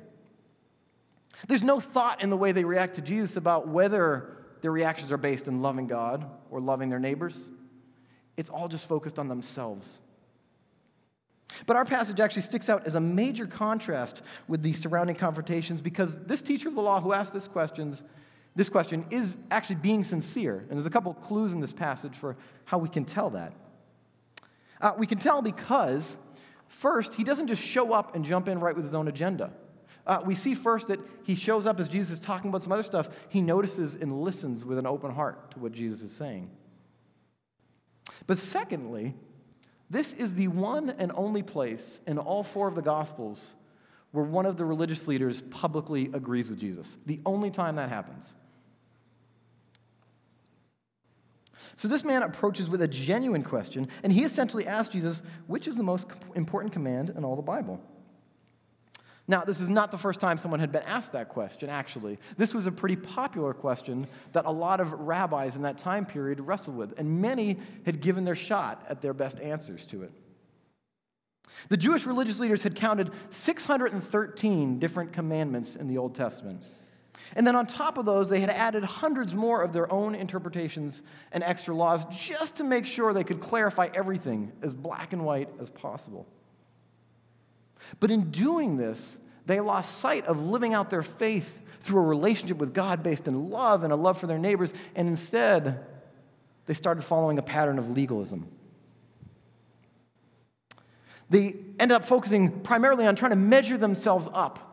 There's 1.50 1.62
no 1.62 1.82
thought 1.82 2.24
in 2.24 2.30
the 2.30 2.38
way 2.38 2.54
they 2.54 2.64
react 2.64 2.96
to 2.96 3.02
Jesus 3.02 3.36
about 3.36 3.68
whether 3.68 4.38
their 4.62 4.72
reactions 4.72 5.12
are 5.12 5.18
based 5.18 5.50
in 5.50 5.62
loving 5.62 5.88
God 5.88 6.26
or 6.50 6.62
loving 6.62 6.90
their 6.90 7.00
neighbors. 7.00 7.52
It's 8.40 8.50
all 8.50 8.70
just 8.70 8.88
focused 8.88 9.20
on 9.20 9.28
themselves. 9.28 10.00
But 11.66 11.76
our 11.76 11.84
passage 11.84 12.22
actually 12.22 12.44
sticks 12.44 12.70
out 12.70 12.88
as 12.88 12.96
a 12.96 13.00
major 13.02 13.46
contrast 13.46 14.22
with 14.48 14.64
the 14.64 14.72
surrounding 14.72 15.18
confrontations 15.18 15.82
because 15.82 16.18
this 16.20 16.42
teacher 16.42 16.70
of 16.70 16.76
the 16.76 16.82
law 16.82 17.02
who 17.02 17.12
asked 17.12 17.34
this 17.34 17.50
questions, 17.50 18.02
this 18.56 18.70
question 18.70 19.06
is 19.10 19.34
actually 19.52 19.76
being 19.76 20.06
sincere. 20.06 20.66
And 20.70 20.78
there's 20.78 20.86
a 20.86 20.90
couple 20.90 21.14
clues 21.16 21.52
in 21.52 21.60
this 21.60 21.74
passage 21.74 22.16
for 22.16 22.38
how 22.64 22.78
we 22.78 22.88
can 22.88 23.04
tell 23.04 23.30
that. 23.32 23.52
Uh, 24.80 24.94
we 24.98 25.06
can 25.06 25.18
tell 25.18 25.42
because, 25.42 26.16
first, 26.70 27.16
he 27.16 27.26
doesn't 27.26 27.48
just 27.48 27.62
show 27.62 27.92
up 27.92 28.16
and 28.16 28.24
jump 28.24 28.48
in 28.48 28.62
right 28.62 28.74
with 28.74 28.86
his 28.86 28.94
own 28.94 29.10
agenda. 29.10 29.52
Uh, 30.08 30.22
we 30.26 30.34
see 30.34 30.56
first 30.56 30.88
that 30.88 31.02
he 31.24 31.36
shows 31.36 31.66
up 31.66 31.78
as 31.78 31.90
Jesus 31.90 32.14
is 32.14 32.20
talking 32.22 32.48
about 32.48 32.64
some 32.64 32.72
other 32.72 32.84
stuff. 32.84 33.10
He 33.28 33.42
notices 33.42 33.96
and 33.96 34.22
listens 34.22 34.64
with 34.64 34.78
an 34.78 34.88
open 34.88 35.12
heart 35.12 35.52
to 35.52 35.60
what 35.60 35.74
Jesus 35.74 36.02
is 36.02 36.16
saying. 36.16 36.50
But 38.28 38.38
secondly, 38.38 39.16
this 39.90 40.14
is 40.14 40.36
the 40.36 40.48
one 40.48 40.92
and 40.92 41.12
only 41.16 41.44
place 41.44 42.00
in 42.06 42.18
all 42.18 42.44
four 42.44 42.68
of 42.68 42.76
the 42.76 42.82
Gospels 42.82 43.54
where 44.12 44.26
one 44.26 44.46
of 44.46 44.58
the 44.58 44.66
religious 44.66 45.08
leaders 45.08 45.42
publicly 45.50 46.10
agrees 46.14 46.50
with 46.50 46.60
Jesus. 46.60 46.98
The 47.06 47.20
only 47.26 47.52
time 47.52 47.76
that 47.76 47.90
happens. 47.90 48.34
So 51.76 51.88
this 51.88 52.04
man 52.04 52.24
approaches 52.24 52.70
with 52.70 52.82
a 52.82 52.88
genuine 52.88 53.44
question, 53.44 53.88
and 54.04 54.12
he 54.12 54.24
essentially 54.24 54.66
asks 54.66 54.94
Jesus, 54.94 55.22
which 55.48 55.68
is 55.68 55.76
the 55.76 55.84
most 55.84 56.08
important 56.36 56.74
command 56.74 57.12
in 57.12 57.24
all 57.24 57.36
the 57.36 57.42
Bible? 57.42 57.80
Now, 59.30 59.46
this 59.46 59.62
is 59.62 59.70
not 59.70 59.92
the 59.92 59.98
first 60.00 60.20
time 60.20 60.40
someone 60.40 60.60
had 60.60 60.72
been 60.72 60.82
asked 60.82 61.12
that 61.12 61.30
question, 61.30 61.70
actually. 61.70 62.18
This 62.38 62.52
was 62.52 62.66
a 62.66 62.72
pretty 62.72 62.96
popular 62.96 63.54
question 63.54 64.08
that 64.32 64.46
a 64.46 64.50
lot 64.50 64.80
of 64.80 64.92
rabbis 64.92 65.56
in 65.56 65.62
that 65.62 65.78
time 65.78 66.08
period 66.08 66.40
wrestled 66.40 66.76
with, 66.76 66.98
and 66.98 67.22
many 67.22 67.60
had 67.86 68.02
given 68.02 68.26
their 68.26 68.34
shot 68.34 68.84
at 68.90 69.04
their 69.04 69.14
best 69.14 69.40
answers 69.40 69.86
to 69.86 70.02
it. 70.02 70.12
The 71.68 71.78
Jewish 71.78 72.08
religious 72.08 72.40
leaders 72.40 72.64
had 72.64 72.76
counted 72.76 73.12
613 73.30 74.80
different 74.80 75.14
commandments 75.14 75.76
in 75.76 75.88
the 75.88 76.00
Old 76.00 76.16
Testament. 76.16 76.64
And 77.36 77.46
then 77.46 77.56
on 77.56 77.68
top 77.68 78.00
of 78.00 78.06
those, 78.06 78.30
they 78.30 78.40
had 78.40 78.50
added 78.50 78.84
hundreds 78.84 79.36
more 79.36 79.62
of 79.62 79.74
their 79.74 79.92
own 79.94 80.16
interpretations 80.16 81.04
and 81.32 81.44
extra 81.44 81.76
laws 81.76 82.04
just 82.06 82.56
to 82.56 82.64
make 82.64 82.88
sure 82.88 83.14
they 83.14 83.24
could 83.24 83.42
clarify 83.42 83.90
everything 83.94 84.54
as 84.64 84.74
black 84.74 85.14
and 85.14 85.24
white 85.24 85.50
as 85.62 85.70
possible. 85.70 86.26
But 88.00 88.12
in 88.12 88.32
doing 88.32 88.78
this, 88.78 89.18
they 89.46 89.60
lost 89.60 89.98
sight 89.98 90.26
of 90.26 90.46
living 90.46 90.74
out 90.74 90.90
their 90.90 91.04
faith 91.04 91.60
through 91.82 92.02
a 92.02 92.06
relationship 92.06 92.58
with 92.58 92.74
God 92.74 93.04
based 93.04 93.28
in 93.28 93.50
love 93.50 93.84
and 93.84 93.94
a 93.94 93.96
love 93.96 94.20
for 94.20 94.28
their 94.28 94.38
neighbors, 94.38 94.74
and 94.96 95.08
instead, 95.08 95.86
they 96.66 96.74
started 96.74 97.04
following 97.04 97.40
a 97.40 97.42
pattern 97.42 97.80
of 97.80 97.90
legalism. 97.90 98.48
They 101.30 101.56
ended 101.80 101.92
up 101.92 102.06
focusing 102.06 102.62
primarily 102.62 103.06
on 103.06 103.16
trying 103.16 103.32
to 103.32 103.36
measure 103.36 103.78
themselves 103.78 104.28
up 104.34 104.66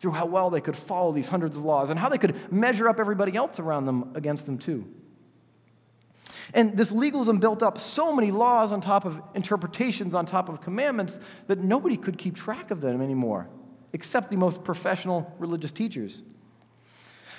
through 0.00 0.12
how 0.12 0.26
well 0.26 0.50
they 0.50 0.60
could 0.60 0.76
follow 0.76 1.12
these 1.12 1.28
hundreds 1.28 1.56
of 1.56 1.64
laws 1.64 1.90
and 1.90 1.98
how 1.98 2.08
they 2.08 2.18
could 2.18 2.52
measure 2.52 2.88
up 2.88 3.00
everybody 3.00 3.36
else 3.36 3.58
around 3.58 3.86
them 3.86 4.12
against 4.14 4.46
them, 4.46 4.58
too. 4.58 4.86
And 6.52 6.76
this 6.76 6.92
legalism 6.92 7.38
built 7.38 7.62
up 7.62 7.80
so 7.80 8.14
many 8.14 8.30
laws 8.30 8.72
on 8.72 8.80
top 8.80 9.04
of 9.04 9.20
interpretations, 9.34 10.14
on 10.14 10.26
top 10.26 10.48
of 10.48 10.60
commandments, 10.60 11.18
that 11.46 11.60
nobody 11.60 11.96
could 11.96 12.18
keep 12.18 12.34
track 12.34 12.70
of 12.70 12.80
them 12.80 13.00
anymore, 13.00 13.48
except 13.92 14.30
the 14.30 14.36
most 14.36 14.64
professional 14.64 15.34
religious 15.38 15.72
teachers. 15.72 16.22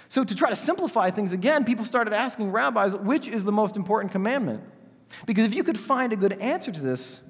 So, 0.07 0.24
to 0.24 0.35
try 0.35 0.50
to 0.50 0.55
simplify 0.55 1.09
things 1.09 1.33
again, 1.33 1.65
people 1.65 1.85
started 1.85 2.13
asking 2.13 2.51
rabbis, 2.51 2.95
which 2.95 3.27
is 3.27 3.43
the 3.43 3.51
most 3.51 3.75
important 3.75 4.12
commandment? 4.12 4.63
Because 5.25 5.45
if 5.45 5.53
you 5.53 5.63
could 5.63 5.79
find 5.79 6.13
a 6.13 6.15
good 6.15 6.33
answer 6.33 6.71
to 6.71 6.79
this, 6.79 7.21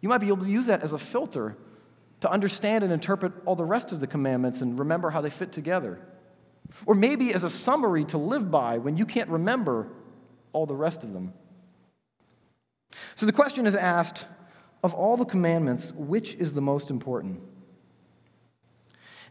you 0.00 0.08
might 0.08 0.18
be 0.18 0.28
able 0.28 0.44
to 0.44 0.50
use 0.50 0.66
that 0.66 0.82
as 0.82 0.92
a 0.92 0.98
filter 0.98 1.56
to 2.20 2.30
understand 2.30 2.84
and 2.84 2.92
interpret 2.92 3.32
all 3.44 3.56
the 3.56 3.64
rest 3.64 3.92
of 3.92 4.00
the 4.00 4.06
commandments 4.06 4.60
and 4.60 4.78
remember 4.78 5.10
how 5.10 5.20
they 5.20 5.30
fit 5.30 5.52
together. 5.52 6.00
Or 6.86 6.94
maybe 6.94 7.34
as 7.34 7.44
a 7.44 7.50
summary 7.50 8.04
to 8.06 8.18
live 8.18 8.50
by 8.50 8.78
when 8.78 8.96
you 8.96 9.06
can't 9.06 9.28
remember 9.28 9.88
all 10.54 10.64
the 10.64 10.74
rest 10.74 11.04
of 11.04 11.12
them. 11.12 11.34
So 13.14 13.26
the 13.26 13.32
question 13.32 13.66
is 13.66 13.74
asked 13.74 14.24
of 14.82 14.94
all 14.94 15.16
the 15.16 15.24
commandments, 15.24 15.92
which 15.92 16.34
is 16.34 16.52
the 16.52 16.60
most 16.60 16.90
important? 16.90 17.42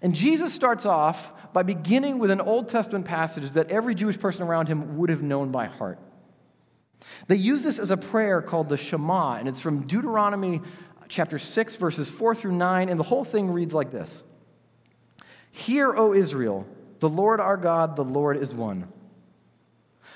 And 0.01 0.13
Jesus 0.13 0.53
starts 0.53 0.86
off 0.86 1.32
by 1.53 1.63
beginning 1.63 2.20
with 2.20 2.30
an 2.30 2.42
Old 2.42 2.68
Testament 2.68 3.06
passage 3.06 3.51
that 3.51 3.72
every 3.72 3.96
Jewish 3.96 4.20
person 4.20 4.44
around 4.44 4.68
him 4.68 4.98
would 4.98 5.10
have 5.10 5.24
known 5.24 5.51
by 5.51 5.65
heart. 5.65 6.00
They 7.27 7.36
use 7.36 7.63
this 7.63 7.80
as 7.80 7.92
a 7.92 7.98
prayer 7.98 8.42
called 8.42 8.70
the 8.70 8.77
Shema, 8.77 9.36
and 9.36 9.48
it's 9.48 9.60
from 9.60 9.88
Deuteronomy 9.88 10.62
chapter 11.08 11.38
6, 11.38 11.75
verses 11.75 12.10
4 12.10 12.36
through 12.36 12.53
9, 12.53 12.89
and 12.89 13.00
the 13.00 13.03
whole 13.03 13.24
thing 13.24 13.51
reads 13.51 13.74
like 13.74 13.92
this 13.92 14.24
Hear, 15.51 15.96
O 15.96 16.13
Israel, 16.13 16.65
the 17.00 17.10
Lord 17.10 17.39
our 17.39 17.58
God, 17.58 17.96
the 17.96 18.03
Lord 18.03 18.38
is 18.38 18.53
one. 18.53 18.92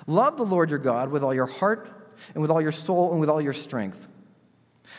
Love 0.06 0.38
the 0.38 0.46
Lord 0.46 0.70
your 0.70 0.80
God 0.80 1.10
with 1.10 1.24
all 1.24 1.34
your 1.34 1.48
heart 1.48 1.90
and 2.34 2.42
with 2.42 2.52
all 2.52 2.62
your 2.62 2.72
soul 2.72 3.12
and 3.12 3.20
with 3.20 3.30
all 3.30 3.42
your 3.42 3.54
strength. 3.54 4.08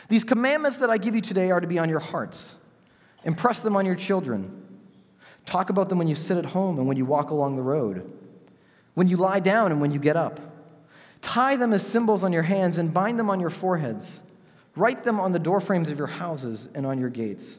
These 0.09 0.23
commandments 0.23 0.77
that 0.77 0.89
I 0.89 0.97
give 0.97 1.15
you 1.15 1.21
today 1.21 1.51
are 1.51 1.61
to 1.61 1.67
be 1.67 1.79
on 1.79 1.89
your 1.89 1.99
hearts. 1.99 2.55
Impress 3.23 3.59
them 3.59 3.75
on 3.75 3.85
your 3.85 3.95
children. 3.95 4.65
Talk 5.45 5.69
about 5.69 5.89
them 5.89 5.97
when 5.97 6.07
you 6.07 6.15
sit 6.15 6.37
at 6.37 6.45
home 6.45 6.77
and 6.77 6.87
when 6.87 6.97
you 6.97 7.05
walk 7.05 7.31
along 7.31 7.55
the 7.55 7.61
road, 7.61 8.11
when 8.93 9.07
you 9.07 9.17
lie 9.17 9.39
down 9.39 9.71
and 9.71 9.81
when 9.81 9.91
you 9.91 9.99
get 9.99 10.15
up. 10.15 10.39
Tie 11.21 11.55
them 11.55 11.73
as 11.73 11.85
symbols 11.85 12.23
on 12.23 12.31
your 12.31 12.43
hands 12.43 12.77
and 12.77 12.93
bind 12.93 13.19
them 13.19 13.29
on 13.29 13.39
your 13.39 13.49
foreheads. 13.49 14.21
Write 14.75 15.03
them 15.03 15.19
on 15.19 15.31
the 15.31 15.39
doorframes 15.39 15.89
of 15.89 15.97
your 15.97 16.07
houses 16.07 16.69
and 16.73 16.85
on 16.85 16.99
your 16.99 17.09
gates. 17.09 17.57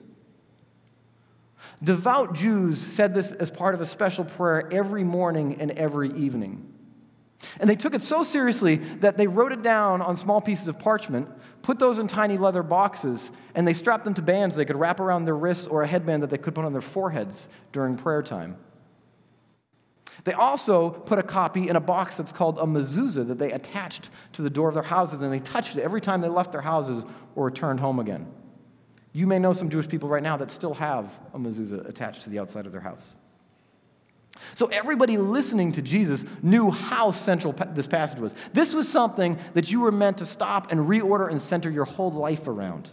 Devout 1.83 2.35
Jews 2.35 2.79
said 2.79 3.15
this 3.15 3.33
as 3.33 3.51
part 3.51 3.75
of 3.75 3.81
a 3.81 3.87
special 3.87 4.25
prayer 4.25 4.73
every 4.73 5.05
morning 5.05 5.57
and 5.61 5.71
every 5.73 6.11
evening. 6.13 6.70
And 7.61 7.69
they 7.69 7.77
took 7.77 7.95
it 7.95 8.03
so 8.03 8.23
seriously 8.23 8.77
that 8.77 9.19
they 9.19 9.27
wrote 9.27 9.53
it 9.53 9.63
down 9.63 10.01
on 10.01 10.17
small 10.17 10.41
pieces 10.41 10.67
of 10.67 10.79
parchment, 10.79 11.29
put 11.61 11.79
those 11.79 11.99
in 11.99 12.09
tiny 12.09 12.39
leather 12.39 12.63
boxes, 12.63 13.31
and 13.55 13.69
they 13.69 13.75
strapped 13.75 14.05
them 14.05 14.15
to 14.15 14.23
bands 14.23 14.57
they 14.57 14.65
could 14.65 14.81
wrap 14.81 14.99
around 14.99 15.27
their 15.27 15.37
wrists 15.37 15.67
or 15.67 15.83
a 15.83 15.87
headband 15.87 16.23
that 16.23 16.31
they 16.31 16.39
could 16.39 16.55
put 16.55 16.65
on 16.65 16.73
their 16.73 16.81
foreheads 16.81 17.47
during 17.73 17.97
prayer 17.97 18.23
time. 18.23 18.57
They 20.25 20.33
also 20.33 20.91
put 20.91 21.19
a 21.19 21.23
copy 21.23 21.69
in 21.69 21.77
a 21.77 21.81
box 21.81 22.17
that's 22.17 22.33
called 22.33 22.59
a 22.59 22.65
mezuzah 22.65 23.29
that 23.29 23.39
they 23.39 23.53
attached 23.53 24.09
to 24.33 24.43
the 24.43 24.51
door 24.51 24.69
of 24.69 24.75
their 24.75 24.83
houses, 24.83 25.21
and 25.21 25.31
they 25.31 25.39
touched 25.39 25.77
it 25.77 25.83
every 25.83 26.01
time 26.01 26.23
they 26.23 26.29
left 26.29 26.53
their 26.53 26.61
houses 26.63 27.05
or 27.35 27.45
returned 27.47 27.81
home 27.81 27.99
again. 27.99 28.27
You 29.13 29.27
may 29.27 29.39
know 29.39 29.53
some 29.53 29.69
Jewish 29.69 29.89
people 29.89 30.09
right 30.09 30.23
now 30.23 30.39
that 30.39 30.51
still 30.51 30.75
have 30.75 31.21
a 31.35 31.39
mezuzah 31.39 31.87
attached 31.87 32.23
to 32.23 32.31
the 32.31 32.39
outside 32.39 32.65
of 32.65 32.73
their 32.73 32.81
house. 32.81 33.17
So 34.55 34.67
everybody 34.67 35.17
listening 35.17 35.73
to 35.73 35.83
Jesus 35.83 36.25
knew 36.43 36.71
how 36.71 37.13
central 37.13 37.55
this 37.75 37.87
passage 37.87 38.19
was. 38.19 38.35
This 38.53 38.75
was 38.75 38.89
something 38.89 39.39
that 39.55 39.71
you 39.71 39.81
were 39.81 39.93
meant 39.93 40.19
to 40.19 40.27
stop 40.27 40.71
and 40.71 40.81
reorder 40.81 41.31
and 41.31 41.41
center 41.41 41.71
your 41.71 41.85
whole 41.85 42.13
life 42.13 42.49
around. 42.49 42.91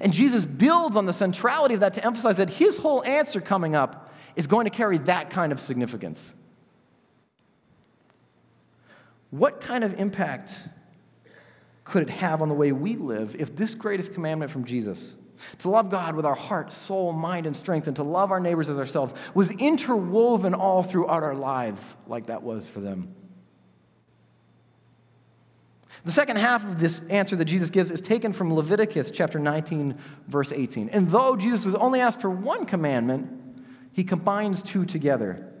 And 0.00 0.12
Jesus 0.12 0.44
builds 0.44 0.96
on 0.96 1.06
the 1.06 1.12
centrality 1.12 1.74
of 1.74 1.80
that 1.80 1.94
to 1.94 2.04
emphasize 2.04 2.36
that 2.38 2.50
his 2.50 2.76
whole 2.76 3.04
answer 3.04 3.40
coming 3.40 3.74
up 3.74 4.12
is 4.34 4.46
going 4.46 4.64
to 4.64 4.70
carry 4.70 4.98
that 4.98 5.30
kind 5.30 5.52
of 5.52 5.60
significance. 5.60 6.34
What 9.30 9.60
kind 9.60 9.84
of 9.84 9.98
impact 9.98 10.54
could 11.84 12.02
it 12.02 12.10
have 12.10 12.42
on 12.42 12.48
the 12.48 12.54
way 12.54 12.72
we 12.72 12.96
live 12.96 13.36
if 13.38 13.54
this 13.54 13.74
greatest 13.74 14.12
commandment 14.12 14.50
from 14.50 14.64
Jesus 14.64 15.14
to 15.58 15.70
love 15.70 15.90
God 15.90 16.14
with 16.16 16.26
our 16.26 16.34
heart, 16.34 16.72
soul, 16.72 17.12
mind, 17.12 17.46
and 17.46 17.56
strength, 17.56 17.86
and 17.86 17.96
to 17.96 18.02
love 18.02 18.30
our 18.30 18.40
neighbors 18.40 18.68
as 18.68 18.78
ourselves 18.78 19.14
was 19.34 19.50
interwoven 19.50 20.54
all 20.54 20.82
throughout 20.82 21.22
our 21.22 21.34
lives, 21.34 21.96
like 22.06 22.26
that 22.26 22.42
was 22.42 22.68
for 22.68 22.80
them. 22.80 23.14
The 26.04 26.12
second 26.12 26.36
half 26.36 26.64
of 26.64 26.78
this 26.78 27.00
answer 27.08 27.34
that 27.36 27.46
Jesus 27.46 27.70
gives 27.70 27.90
is 27.90 28.00
taken 28.00 28.32
from 28.32 28.54
Leviticus 28.54 29.10
chapter 29.10 29.38
19, 29.38 29.98
verse 30.28 30.52
18. 30.52 30.90
And 30.90 31.10
though 31.10 31.36
Jesus 31.36 31.64
was 31.64 31.74
only 31.74 32.00
asked 32.00 32.20
for 32.20 32.30
one 32.30 32.66
commandment, 32.66 33.28
he 33.92 34.04
combines 34.04 34.62
two 34.62 34.84
together, 34.84 35.52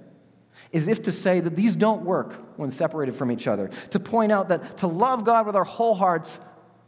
as 0.72 0.86
if 0.86 1.02
to 1.02 1.12
say 1.12 1.40
that 1.40 1.56
these 1.56 1.74
don't 1.74 2.02
work 2.02 2.58
when 2.58 2.70
separated 2.70 3.16
from 3.16 3.32
each 3.32 3.46
other. 3.46 3.70
To 3.90 3.98
point 3.98 4.30
out 4.30 4.50
that 4.50 4.78
to 4.78 4.86
love 4.86 5.24
God 5.24 5.46
with 5.46 5.56
our 5.56 5.64
whole 5.64 5.94
hearts 5.94 6.38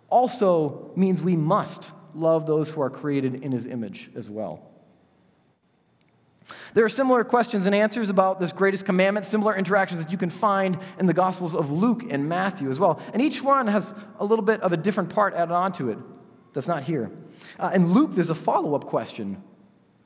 also 0.09 0.92
means 0.95 1.21
we 1.21 1.37
must 1.37 1.90
love 2.15 2.47
those 2.47 2.71
who 2.71 2.81
are 2.81 2.91
created 2.91 3.43
in 3.43 3.53
his 3.53 3.67
image 3.67 4.11
as 4.15 4.29
well. 4.29 4.62
There 6.75 6.85
are 6.85 6.88
similar 6.88 7.25
questions 7.25 7.67
and 7.67 7.75
answers 7.75 8.11
about 8.11 8.41
this 8.41 8.53
greatest 8.53 8.85
commandment, 8.85 9.27
similar 9.27 9.57
interactions 9.57 10.03
that 10.03 10.11
you 10.11 10.19
can 10.19 10.31
find 10.31 10.79
in 10.99 11.07
the 11.07 11.15
Gospels 11.15 11.55
of 11.55 11.71
Luke 11.71 12.05
and 12.09 12.29
Matthew 12.29 12.71
as 12.71 12.79
well. 12.79 13.00
And 13.12 13.23
each 13.23 13.43
one 13.43 13.67
has 13.67 13.95
a 14.19 14.25
little 14.25 14.45
bit 14.45 14.61
of 14.61 14.73
a 14.73 14.77
different 14.77 15.11
part 15.11 15.35
added 15.35 15.53
onto 15.53 15.88
it 15.91 15.99
that's 16.53 16.69
not 16.69 16.85
here. 16.85 17.11
Uh, 17.59 17.71
in 17.75 17.93
Luke, 17.93 18.15
there's 18.15 18.31
a 18.31 18.35
follow 18.35 18.75
up 18.75 18.85
question 18.85 19.43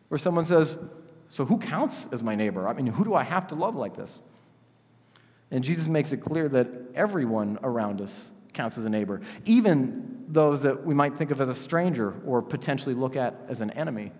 where 0.09 0.19
someone 0.19 0.45
says, 0.45 0.79
So 1.29 1.45
who 1.45 1.59
counts 1.59 2.07
as 2.13 2.23
my 2.23 2.35
neighbor? 2.35 2.69
I 2.69 2.73
mean, 2.73 2.87
who 2.87 3.05
do 3.05 3.15
I 3.15 3.23
have 3.23 3.49
to 3.49 3.55
love 3.55 3.75
like 3.75 3.97
this? 3.97 4.21
And 5.51 5.63
Jesus 5.63 5.87
makes 5.87 6.13
it 6.13 6.19
clear 6.19 6.49
that 6.49 6.69
everyone 6.95 7.59
around 7.63 8.01
us 8.01 8.31
counts 8.53 8.79
as 8.79 8.85
a 8.85 8.91
neighbor, 8.91 9.21
even 9.45 10.25
those 10.29 10.63
that 10.63 10.85
we 10.85 10.95
might 10.95 11.17
think 11.17 11.31
of 11.31 11.41
as 11.41 11.49
a 11.49 11.55
stranger 11.55 12.15
or 12.25 12.43
potentially 12.43 12.95
look 12.95 13.17
at 13.17 13.35
as 13.49 13.61
an 13.61 13.71
enemy. 13.73 14.13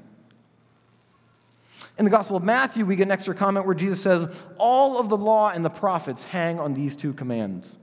In 1.99 2.05
the 2.05 2.11
Gospel 2.11 2.37
of 2.37 2.43
Matthew, 2.43 2.87
we 2.87 2.97
get 2.97 3.05
an 3.05 3.11
extra 3.11 3.35
comment 3.35 3.67
where 3.67 3.75
Jesus 3.75 4.03
says, 4.03 4.35
All 4.57 4.99
of 4.99 5.09
the 5.09 5.17
law 5.17 5.51
and 5.51 5.65
the 5.65 5.71
prophets 5.71 6.25
hang 6.25 6.59
on 6.59 6.75
these 6.75 6.97
two 6.97 7.13
commands. 7.13 7.79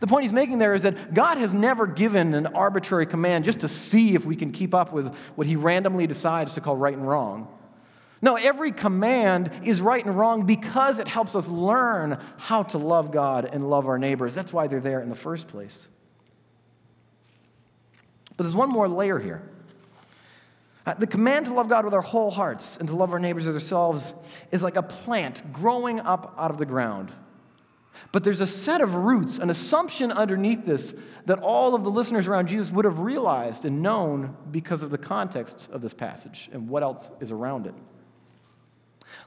The 0.00 0.06
point 0.06 0.24
he's 0.24 0.32
making 0.32 0.58
there 0.58 0.74
is 0.74 0.82
that 0.82 1.12
God 1.12 1.36
has 1.38 1.52
never 1.52 1.86
given 1.86 2.32
an 2.34 2.46
arbitrary 2.46 3.06
command 3.06 3.44
just 3.44 3.60
to 3.60 3.68
see 3.68 4.14
if 4.14 4.24
we 4.24 4.36
can 4.36 4.50
keep 4.50 4.74
up 4.74 4.92
with 4.92 5.14
what 5.34 5.46
he 5.46 5.56
randomly 5.56 6.06
decides 6.06 6.54
to 6.54 6.60
call 6.60 6.76
right 6.76 6.96
and 6.96 7.06
wrong. 7.06 7.48
No, 8.24 8.36
every 8.36 8.72
command 8.72 9.50
is 9.64 9.82
right 9.82 10.02
and 10.02 10.16
wrong 10.16 10.46
because 10.46 10.98
it 10.98 11.06
helps 11.06 11.34
us 11.36 11.46
learn 11.46 12.18
how 12.38 12.62
to 12.62 12.78
love 12.78 13.10
God 13.10 13.44
and 13.44 13.68
love 13.68 13.86
our 13.86 13.98
neighbors. 13.98 14.34
That's 14.34 14.50
why 14.50 14.66
they're 14.66 14.80
there 14.80 15.02
in 15.02 15.10
the 15.10 15.14
first 15.14 15.46
place. 15.46 15.86
But 18.34 18.44
there's 18.44 18.54
one 18.54 18.70
more 18.70 18.88
layer 18.88 19.18
here. 19.18 19.42
Uh, 20.86 20.94
the 20.94 21.06
command 21.06 21.44
to 21.46 21.52
love 21.52 21.68
God 21.68 21.84
with 21.84 21.92
our 21.92 22.00
whole 22.00 22.30
hearts 22.30 22.78
and 22.78 22.88
to 22.88 22.96
love 22.96 23.12
our 23.12 23.18
neighbors 23.18 23.46
as 23.46 23.54
ourselves 23.54 24.14
is 24.50 24.62
like 24.62 24.76
a 24.76 24.82
plant 24.82 25.52
growing 25.52 26.00
up 26.00 26.34
out 26.38 26.50
of 26.50 26.56
the 26.56 26.64
ground. 26.64 27.12
But 28.10 28.24
there's 28.24 28.40
a 28.40 28.46
set 28.46 28.80
of 28.80 28.94
roots, 28.94 29.38
an 29.38 29.50
assumption 29.50 30.10
underneath 30.10 30.64
this 30.64 30.94
that 31.26 31.40
all 31.40 31.74
of 31.74 31.84
the 31.84 31.90
listeners 31.90 32.26
around 32.26 32.48
Jesus 32.48 32.70
would 32.70 32.86
have 32.86 33.00
realized 33.00 33.66
and 33.66 33.82
known 33.82 34.34
because 34.50 34.82
of 34.82 34.88
the 34.88 34.96
context 34.96 35.68
of 35.70 35.82
this 35.82 35.92
passage 35.92 36.48
and 36.54 36.70
what 36.70 36.82
else 36.82 37.10
is 37.20 37.30
around 37.30 37.66
it. 37.66 37.74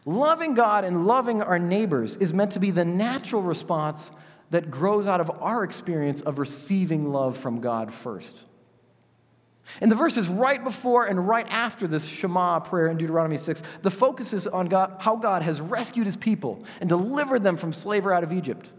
Loving 0.06 0.54
God 0.54 0.86
and 0.86 1.06
loving 1.06 1.42
our 1.42 1.60
neighbors 1.60 2.16
is 2.18 2.34
meant 2.34 2.52
to 2.54 2.60
be 2.60 2.72
the 2.72 2.86
natural 2.86 3.42
response 3.42 4.10
that 4.50 4.72
grows 4.72 5.08
out 5.08 5.20
of 5.20 5.30
our 5.42 5.64
experience 5.64 6.22
of 6.22 6.40
receiving 6.40 7.12
love 7.12 7.38
from 7.38 7.60
God 7.60 7.94
first. 7.94 8.44
In 9.82 9.90
the 9.90 9.96
verses 9.96 10.30
right 10.30 10.64
before 10.64 11.06
and 11.06 11.28
right 11.28 11.46
after 11.50 11.88
this 11.88 12.06
Shema 12.06 12.62
prayer 12.62 12.88
in 12.88 12.98
Deuteronomy 12.98 13.38
6, 13.38 13.62
the 13.82 13.92
focus 13.92 14.32
is 14.32 14.48
on 14.48 14.68
God, 14.68 14.96
how 15.00 15.18
God 15.18 15.42
has 15.42 15.60
rescued 15.60 16.06
his 16.06 16.16
people 16.16 16.64
and 16.80 16.88
delivered 16.88 17.44
them 17.44 17.58
from 17.58 17.74
slavery 17.74 18.14
out 18.14 18.24
of 18.24 18.32
Egypt. 18.32 18.70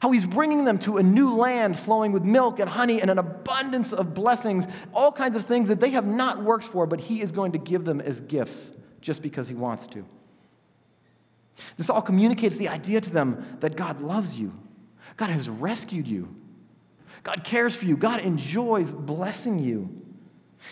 How 0.00 0.12
he's 0.12 0.24
bringing 0.24 0.64
them 0.64 0.78
to 0.80 0.98
a 0.98 1.02
new 1.02 1.34
land 1.34 1.78
flowing 1.78 2.12
with 2.12 2.24
milk 2.24 2.60
and 2.60 2.70
honey 2.70 3.02
and 3.02 3.10
an 3.10 3.18
abundance 3.18 3.92
of 3.92 4.14
blessings, 4.14 4.66
all 4.94 5.10
kinds 5.10 5.36
of 5.36 5.44
things 5.44 5.68
that 5.68 5.80
they 5.80 5.90
have 5.90 6.06
not 6.06 6.42
worked 6.42 6.64
for, 6.64 6.86
but 6.86 7.00
he 7.00 7.20
is 7.20 7.32
going 7.32 7.52
to 7.52 7.58
give 7.58 7.84
them 7.84 8.00
as 8.00 8.20
gifts 8.20 8.72
just 9.00 9.20
because 9.20 9.48
he 9.48 9.54
wants 9.54 9.88
to. 9.88 10.06
This 11.76 11.90
all 11.90 12.02
communicates 12.02 12.56
the 12.56 12.68
idea 12.68 13.00
to 13.00 13.10
them 13.10 13.58
that 13.60 13.76
God 13.76 14.00
loves 14.00 14.38
you, 14.38 14.52
God 15.16 15.30
has 15.30 15.48
rescued 15.48 16.06
you, 16.06 16.34
God 17.22 17.44
cares 17.44 17.76
for 17.76 17.84
you, 17.84 17.96
God 17.96 18.20
enjoys 18.20 18.92
blessing 18.92 19.58
you. 19.58 19.96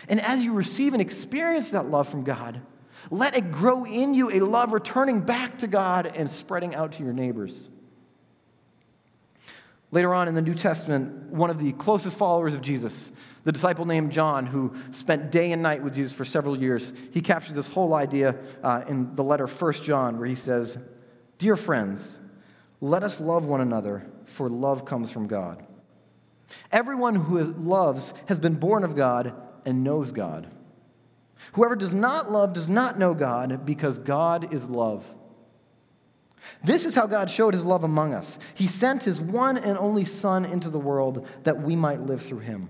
And 0.07 0.19
as 0.21 0.43
you 0.43 0.53
receive 0.53 0.93
and 0.93 1.01
experience 1.01 1.69
that 1.69 1.89
love 1.89 2.07
from 2.07 2.23
God, 2.23 2.61
let 3.09 3.35
it 3.35 3.51
grow 3.51 3.85
in 3.85 4.13
you 4.13 4.29
a 4.29 4.39
love 4.39 4.71
returning 4.71 5.21
back 5.21 5.59
to 5.59 5.67
God 5.67 6.05
and 6.05 6.29
spreading 6.29 6.75
out 6.75 6.93
to 6.93 7.03
your 7.03 7.13
neighbors. 7.13 7.67
Later 9.91 10.13
on 10.13 10.27
in 10.27 10.35
the 10.35 10.41
New 10.41 10.53
Testament, 10.53 11.31
one 11.31 11.49
of 11.49 11.59
the 11.59 11.71
closest 11.73 12.17
followers 12.17 12.53
of 12.53 12.61
Jesus, 12.61 13.09
the 13.49 13.53
disciple 13.53 13.85
named 13.85 14.11
John, 14.11 14.45
who 14.45 14.75
spent 14.91 15.31
day 15.31 15.51
and 15.51 15.63
night 15.63 15.81
with 15.81 15.95
Jesus 15.95 16.13
for 16.13 16.23
several 16.23 16.55
years, 16.55 16.93
he 17.09 17.19
captures 17.19 17.55
this 17.55 17.65
whole 17.65 17.95
idea 17.95 18.35
uh, 18.61 18.83
in 18.87 19.15
the 19.15 19.23
letter 19.23 19.47
1 19.47 19.73
John, 19.73 20.19
where 20.19 20.27
he 20.27 20.35
says, 20.35 20.77
Dear 21.39 21.55
friends, 21.55 22.19
let 22.79 23.01
us 23.01 23.19
love 23.19 23.45
one 23.45 23.59
another, 23.59 24.05
for 24.25 24.49
love 24.49 24.85
comes 24.85 25.09
from 25.09 25.25
God. 25.25 25.65
Everyone 26.71 27.15
who 27.15 27.41
loves 27.43 28.13
has 28.27 28.37
been 28.37 28.53
born 28.53 28.83
of 28.83 28.95
God 28.95 29.33
and 29.65 29.83
knows 29.83 30.11
God. 30.11 30.47
Whoever 31.53 31.75
does 31.75 31.91
not 31.91 32.31
love 32.31 32.53
does 32.53 32.69
not 32.69 32.99
know 32.99 33.15
God, 33.15 33.65
because 33.65 33.97
God 33.97 34.53
is 34.53 34.69
love. 34.69 35.07
This 36.63 36.85
is 36.85 36.93
how 36.93 37.07
God 37.07 37.31
showed 37.31 37.55
his 37.55 37.63
love 37.63 37.83
among 37.83 38.13
us. 38.13 38.37
He 38.53 38.67
sent 38.67 39.05
his 39.05 39.19
one 39.19 39.57
and 39.57 39.75
only 39.79 40.05
Son 40.05 40.45
into 40.45 40.69
the 40.69 40.77
world 40.77 41.27
that 41.45 41.63
we 41.63 41.75
might 41.75 42.01
live 42.01 42.21
through 42.21 42.41
him. 42.41 42.69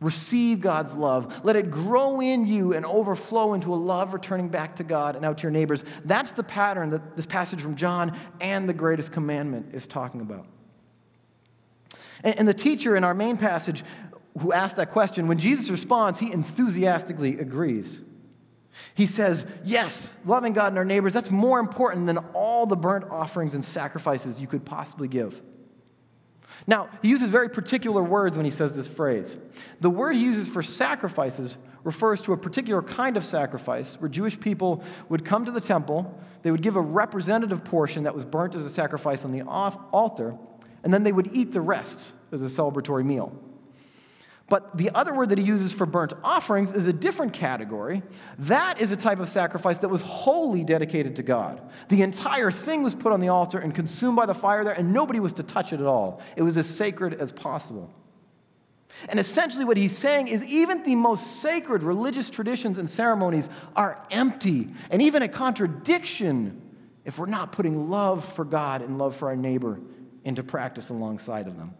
Receive 0.00 0.60
God's 0.60 0.94
love. 0.94 1.44
Let 1.44 1.56
it 1.56 1.70
grow 1.72 2.20
in 2.20 2.46
you 2.46 2.72
and 2.72 2.86
overflow 2.86 3.54
into 3.54 3.74
a 3.74 3.76
love 3.76 4.12
returning 4.12 4.48
back 4.48 4.76
to 4.76 4.84
God 4.84 5.16
and 5.16 5.24
out 5.24 5.38
to 5.38 5.42
your 5.42 5.50
neighbors. 5.50 5.84
That's 6.04 6.32
the 6.32 6.44
pattern 6.44 6.90
that 6.90 7.16
this 7.16 7.26
passage 7.26 7.60
from 7.60 7.74
John 7.74 8.16
and 8.40 8.68
the 8.68 8.74
greatest 8.74 9.10
commandment 9.10 9.74
is 9.74 9.88
talking 9.88 10.20
about. 10.20 10.46
And, 12.22 12.46
the 12.46 12.54
teacher 12.54 12.96
in 12.96 13.04
our 13.04 13.14
main 13.14 13.36
passage 13.36 13.84
who 14.40 14.52
asked 14.52 14.76
that 14.76 14.90
question, 14.90 15.26
when 15.26 15.38
Jesus 15.38 15.70
responds, 15.70 16.18
he 16.18 16.32
enthusiastically 16.32 17.38
agrees. 17.38 18.00
He 18.94 19.06
says, 19.06 19.46
Yes, 19.64 20.12
loving 20.24 20.52
God 20.52 20.68
and 20.68 20.78
our 20.78 20.84
neighbors, 20.84 21.12
that's 21.12 21.30
more 21.30 21.58
important 21.58 22.06
than 22.06 22.18
all 22.34 22.66
the 22.66 22.76
burnt 22.76 23.04
offerings 23.10 23.54
and 23.54 23.64
sacrifices 23.64 24.40
you 24.40 24.46
could 24.46 24.64
possibly 24.64 25.08
give. 25.08 25.40
Now, 26.68 26.90
he 27.00 27.08
uses 27.08 27.30
very 27.30 27.48
particular 27.48 28.02
words 28.02 28.36
when 28.36 28.44
he 28.44 28.50
says 28.50 28.76
this 28.76 28.86
phrase. 28.86 29.38
The 29.80 29.88
word 29.88 30.16
he 30.16 30.22
uses 30.22 30.48
for 30.48 30.62
sacrifices 30.62 31.56
refers 31.82 32.20
to 32.22 32.34
a 32.34 32.36
particular 32.36 32.82
kind 32.82 33.16
of 33.16 33.24
sacrifice 33.24 33.96
where 33.98 34.10
Jewish 34.10 34.38
people 34.38 34.84
would 35.08 35.24
come 35.24 35.46
to 35.46 35.50
the 35.50 35.62
temple, 35.62 36.20
they 36.42 36.50
would 36.50 36.60
give 36.60 36.76
a 36.76 36.80
representative 36.80 37.64
portion 37.64 38.02
that 38.02 38.14
was 38.14 38.26
burnt 38.26 38.54
as 38.54 38.66
a 38.66 38.70
sacrifice 38.70 39.24
on 39.24 39.32
the 39.32 39.40
altar, 39.42 40.36
and 40.84 40.92
then 40.92 41.04
they 41.04 41.12
would 41.12 41.34
eat 41.34 41.54
the 41.54 41.60
rest 41.62 42.12
as 42.32 42.42
a 42.42 42.44
celebratory 42.44 43.04
meal. 43.04 43.32
But 44.48 44.76
the 44.78 44.90
other 44.94 45.14
word 45.14 45.28
that 45.28 45.38
he 45.38 45.44
uses 45.44 45.72
for 45.72 45.84
burnt 45.84 46.14
offerings 46.24 46.72
is 46.72 46.86
a 46.86 46.92
different 46.92 47.34
category. 47.34 48.02
That 48.38 48.80
is 48.80 48.90
a 48.92 48.96
type 48.96 49.20
of 49.20 49.28
sacrifice 49.28 49.78
that 49.78 49.88
was 49.88 50.00
wholly 50.00 50.64
dedicated 50.64 51.16
to 51.16 51.22
God. 51.22 51.60
The 51.90 52.00
entire 52.00 52.50
thing 52.50 52.82
was 52.82 52.94
put 52.94 53.12
on 53.12 53.20
the 53.20 53.28
altar 53.28 53.58
and 53.58 53.74
consumed 53.74 54.16
by 54.16 54.24
the 54.24 54.34
fire 54.34 54.64
there, 54.64 54.72
and 54.72 54.94
nobody 54.94 55.20
was 55.20 55.34
to 55.34 55.42
touch 55.42 55.74
it 55.74 55.80
at 55.80 55.86
all. 55.86 56.22
It 56.34 56.42
was 56.42 56.56
as 56.56 56.66
sacred 56.66 57.14
as 57.14 57.30
possible. 57.30 57.92
And 59.10 59.20
essentially, 59.20 59.66
what 59.66 59.76
he's 59.76 59.96
saying 59.96 60.28
is 60.28 60.42
even 60.44 60.82
the 60.82 60.94
most 60.94 61.42
sacred 61.42 61.82
religious 61.82 62.30
traditions 62.30 62.78
and 62.78 62.88
ceremonies 62.88 63.50
are 63.76 64.02
empty 64.10 64.68
and 64.90 65.02
even 65.02 65.22
a 65.22 65.28
contradiction 65.28 66.62
if 67.04 67.18
we're 67.18 67.26
not 67.26 67.52
putting 67.52 67.90
love 67.90 68.24
for 68.24 68.44
God 68.44 68.82
and 68.82 68.98
love 68.98 69.14
for 69.14 69.28
our 69.28 69.36
neighbor 69.36 69.78
into 70.24 70.42
practice 70.42 70.88
alongside 70.88 71.46
of 71.46 71.56
them. 71.56 71.74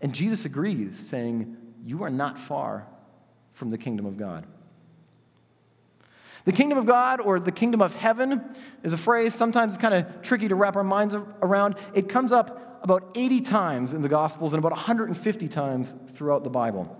And 0.00 0.12
Jesus 0.12 0.44
agrees, 0.44 0.98
saying, 0.98 1.56
You 1.84 2.02
are 2.02 2.10
not 2.10 2.38
far 2.38 2.86
from 3.52 3.70
the 3.70 3.78
kingdom 3.78 4.06
of 4.06 4.16
God. 4.16 4.46
The 6.44 6.52
kingdom 6.52 6.78
of 6.78 6.86
God 6.86 7.20
or 7.20 7.38
the 7.38 7.52
kingdom 7.52 7.82
of 7.82 7.94
heaven 7.94 8.42
is 8.82 8.92
a 8.92 8.96
phrase 8.96 9.34
sometimes 9.34 9.76
kind 9.76 9.94
of 9.94 10.22
tricky 10.22 10.48
to 10.48 10.54
wrap 10.54 10.76
our 10.76 10.84
minds 10.84 11.14
around. 11.14 11.76
It 11.94 12.08
comes 12.08 12.32
up 12.32 12.80
about 12.82 13.10
80 13.14 13.42
times 13.42 13.92
in 13.92 14.00
the 14.00 14.08
Gospels 14.08 14.54
and 14.54 14.58
about 14.58 14.72
150 14.72 15.48
times 15.48 15.94
throughout 16.14 16.44
the 16.44 16.50
Bible. 16.50 16.96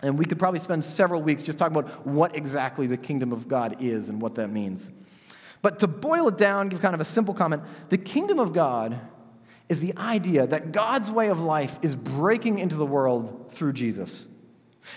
And 0.00 0.18
we 0.18 0.24
could 0.24 0.38
probably 0.38 0.58
spend 0.58 0.84
several 0.84 1.22
weeks 1.22 1.42
just 1.42 1.58
talking 1.58 1.76
about 1.76 2.06
what 2.06 2.34
exactly 2.34 2.86
the 2.86 2.96
kingdom 2.96 3.32
of 3.32 3.46
God 3.46 3.76
is 3.80 4.08
and 4.08 4.20
what 4.20 4.36
that 4.36 4.48
means. 4.48 4.88
But 5.60 5.78
to 5.78 5.86
boil 5.86 6.28
it 6.28 6.38
down, 6.38 6.68
give 6.68 6.80
kind 6.80 6.94
of 6.94 7.00
a 7.00 7.04
simple 7.04 7.34
comment 7.34 7.62
the 7.88 7.98
kingdom 7.98 8.40
of 8.40 8.52
God 8.52 8.98
is 9.72 9.80
the 9.80 9.96
idea 9.96 10.46
that 10.46 10.70
God's 10.70 11.10
way 11.10 11.28
of 11.28 11.40
life 11.40 11.78
is 11.80 11.96
breaking 11.96 12.58
into 12.58 12.76
the 12.76 12.84
world 12.84 13.50
through 13.52 13.72
Jesus. 13.72 14.26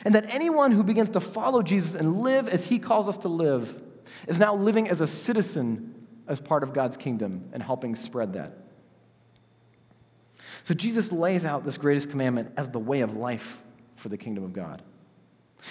And 0.03 0.13
that 0.13 0.25
anyone 0.29 0.73
who 0.73 0.83
begins 0.83 1.11
to 1.11 1.21
follow 1.21 1.63
Jesus 1.63 1.95
and 1.95 2.19
live 2.21 2.49
as 2.49 2.65
he 2.65 2.77
calls 2.77 3.07
us 3.07 3.17
to 3.19 3.29
live 3.29 3.81
is 4.27 4.37
now 4.37 4.53
living 4.53 4.89
as 4.89 4.99
a 4.99 5.07
citizen 5.07 6.05
as 6.27 6.41
part 6.41 6.61
of 6.61 6.73
God's 6.73 6.97
kingdom 6.97 7.49
and 7.53 7.63
helping 7.63 7.95
spread 7.95 8.33
that. 8.33 8.57
So 10.63 10.73
Jesus 10.73 11.13
lays 11.13 11.45
out 11.45 11.63
this 11.63 11.77
greatest 11.77 12.09
commandment 12.09 12.51
as 12.57 12.69
the 12.69 12.79
way 12.79 12.99
of 12.99 13.15
life 13.15 13.61
for 13.95 14.09
the 14.09 14.17
kingdom 14.17 14.43
of 14.43 14.51
God. 14.51 14.81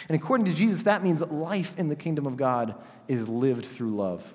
And 0.09 0.17
according 0.17 0.47
to 0.47 0.55
Jesus, 0.55 0.85
that 0.85 1.03
means 1.03 1.21
that 1.21 1.31
life 1.31 1.79
in 1.79 1.89
the 1.89 1.97
kingdom 1.97 2.27
of 2.27 2.39
God 2.39 2.75
is 3.07 3.29
lived 3.29 3.67
through 3.67 3.97
love. 3.97 4.35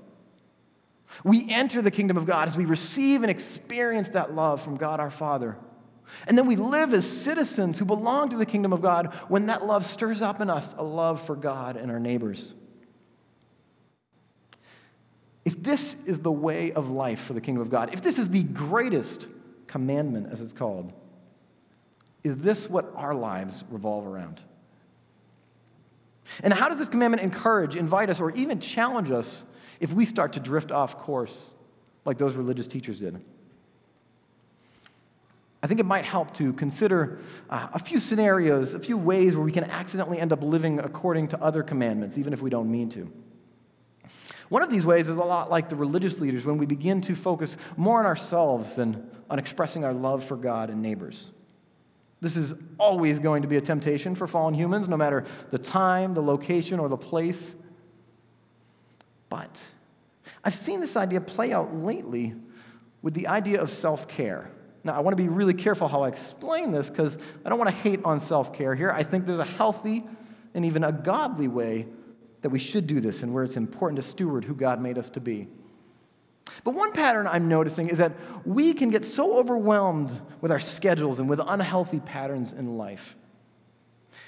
We 1.24 1.50
enter 1.50 1.82
the 1.82 1.92
kingdom 1.92 2.18
of 2.18 2.26
God 2.26 2.48
as 2.48 2.58
we 2.58 2.66
receive 2.66 3.24
and 3.24 3.32
experience 3.32 4.10
that 4.10 4.34
love 4.34 4.62
from 4.62 4.78
God 4.78 5.00
our 5.00 5.12
Father. 5.12 5.58
And 6.28 6.38
then 6.38 6.48
we 6.48 6.56
live 6.56 6.94
as 6.94 7.10
citizens 7.10 7.78
who 7.78 7.86
belong 7.86 8.30
to 8.30 8.38
the 8.38 8.46
kingdom 8.46 8.74
of 8.74 8.82
God 8.82 9.14
when 9.28 9.48
that 9.48 9.66
love 9.66 9.86
stirs 9.86 10.22
up 10.22 10.42
in 10.42 10.50
us 10.50 10.74
a 10.78 10.84
love 10.84 11.22
for 11.22 11.36
God 11.36 11.76
and 11.78 11.92
our 11.92 12.00
neighbors. 12.00 12.54
If 15.46 15.62
this 15.62 15.96
is 16.06 16.20
the 16.20 16.32
way 16.32 16.72
of 16.72 16.90
life 16.90 17.22
for 17.22 17.34
the 17.34 17.42
kingdom 17.42 17.62
of 17.62 17.70
God, 17.70 17.94
if 17.94 18.02
this 18.02 18.18
is 18.20 18.30
the 18.30 18.44
greatest 18.44 19.28
commandment, 19.68 20.32
as 20.32 20.42
it's 20.42 20.54
called, 20.54 20.94
is 22.24 22.38
this 22.38 22.70
what 22.70 22.92
our 22.96 23.16
lives 23.16 23.64
revolve 23.70 24.06
around? 24.06 24.42
And 26.44 26.54
how 26.54 26.70
does 26.70 26.78
this 26.78 26.90
commandment 26.90 27.24
encourage, 27.24 27.76
invite 27.76 28.10
us, 28.10 28.20
or 28.20 28.32
even 28.32 28.60
challenge 28.60 29.10
us 29.10 29.44
if 29.80 29.94
we 29.94 30.06
start 30.06 30.34
to 30.34 30.40
drift 30.40 30.72
off 30.72 30.98
course 30.98 31.52
like 32.06 32.18
those 32.18 32.36
religious 32.36 32.68
teachers 32.68 33.00
did. 33.00 33.20
I 35.62 35.68
think 35.68 35.80
it 35.80 35.86
might 35.86 36.06
help 36.06 36.34
to 36.36 36.54
consider 36.54 37.20
uh, 37.50 37.68
a 37.74 37.80
few 37.80 38.00
scenarios, 38.00 38.74
a 38.74 38.80
few 38.80 38.98
ways 38.98 39.36
where 39.36 39.44
we 39.44 39.52
can 39.52 39.66
accidentally 39.66 40.18
end 40.18 40.32
up 40.32 40.42
living 40.42 40.80
according 40.80 41.28
to 41.30 41.44
other 41.44 41.64
commandments, 41.64 42.18
even 42.18 42.32
if 42.32 42.42
we 42.42 42.50
don't 42.50 42.72
mean 42.72 42.90
to. 42.92 43.12
One 44.48 44.64
of 44.64 44.72
these 44.72 44.86
ways 44.86 45.10
is 45.10 45.18
a 45.18 45.24
lot 45.24 45.52
like 45.52 45.70
the 45.70 45.76
religious 45.76 46.20
leaders 46.20 46.46
when 46.46 46.58
we 46.58 46.66
begin 46.66 47.02
to 47.02 47.16
focus 47.16 47.58
more 47.78 48.00
on 48.00 48.06
ourselves 48.06 48.76
than 48.76 49.10
on 49.30 49.38
expressing 49.38 49.84
our 49.84 49.94
love 49.94 50.24
for 50.24 50.38
God 50.38 50.70
and 50.70 50.82
neighbors. 50.82 51.30
This 52.22 52.36
is 52.36 52.56
always 52.78 53.20
going 53.20 53.44
to 53.44 53.48
be 53.48 53.58
a 53.58 53.62
temptation 53.62 54.16
for 54.16 54.28
fallen 54.28 54.54
humans, 54.54 54.88
no 54.88 54.98
matter 54.98 55.26
the 55.52 55.58
time, 55.58 56.14
the 56.14 56.24
location, 56.24 56.80
or 56.80 56.90
the 56.90 56.98
place 56.98 57.56
But 59.30 59.62
I've 60.44 60.56
seen 60.56 60.82
this 60.82 60.96
idea 60.96 61.22
play 61.22 61.54
out 61.54 61.76
lately 61.76 62.34
with 63.02 63.14
the 63.14 63.28
idea 63.28 63.62
of 63.62 63.70
self 63.70 64.08
care. 64.08 64.52
Now, 64.84 64.96
I 64.96 65.00
want 65.02 65.16
to 65.16 65.22
be 65.22 65.30
really 65.30 65.54
careful 65.54 65.88
how 65.88 66.04
I 66.04 66.08
explain 66.08 66.72
this 66.72 66.90
because 66.90 67.18
I 67.46 67.50
don't 67.50 67.60
want 67.60 67.70
to 67.70 67.76
hate 67.76 68.02
on 68.04 68.20
self 68.20 68.54
care 68.54 68.76
here. 68.76 68.92
I 68.92 69.04
think 69.04 69.26
there's 69.26 69.40
a 69.40 69.46
healthy 69.46 70.04
and 70.54 70.66
even 70.66 70.84
a 70.84 70.92
godly 70.92 71.48
way 71.48 71.88
that 72.42 72.50
we 72.50 72.60
should 72.60 72.88
do 72.88 73.00
this 73.00 73.22
and 73.22 73.34
where 73.34 73.44
it's 73.44 73.58
important 73.58 74.02
to 74.02 74.08
steward 74.08 74.46
who 74.46 74.56
God 74.56 74.82
made 74.82 74.98
us 74.98 75.10
to 75.12 75.20
be. 75.20 75.48
But 76.64 76.74
one 76.74 76.92
pattern 76.94 77.28
I'm 77.28 77.48
noticing 77.48 77.90
is 77.90 78.00
that 78.00 78.14
we 78.46 78.74
can 78.74 78.90
get 78.90 79.06
so 79.06 79.38
overwhelmed 79.38 80.20
with 80.42 80.52
our 80.52 80.60
schedules 80.60 81.20
and 81.20 81.30
with 81.30 81.40
unhealthy 81.46 82.00
patterns 82.00 82.54
in 82.54 82.78
life. 82.78 83.16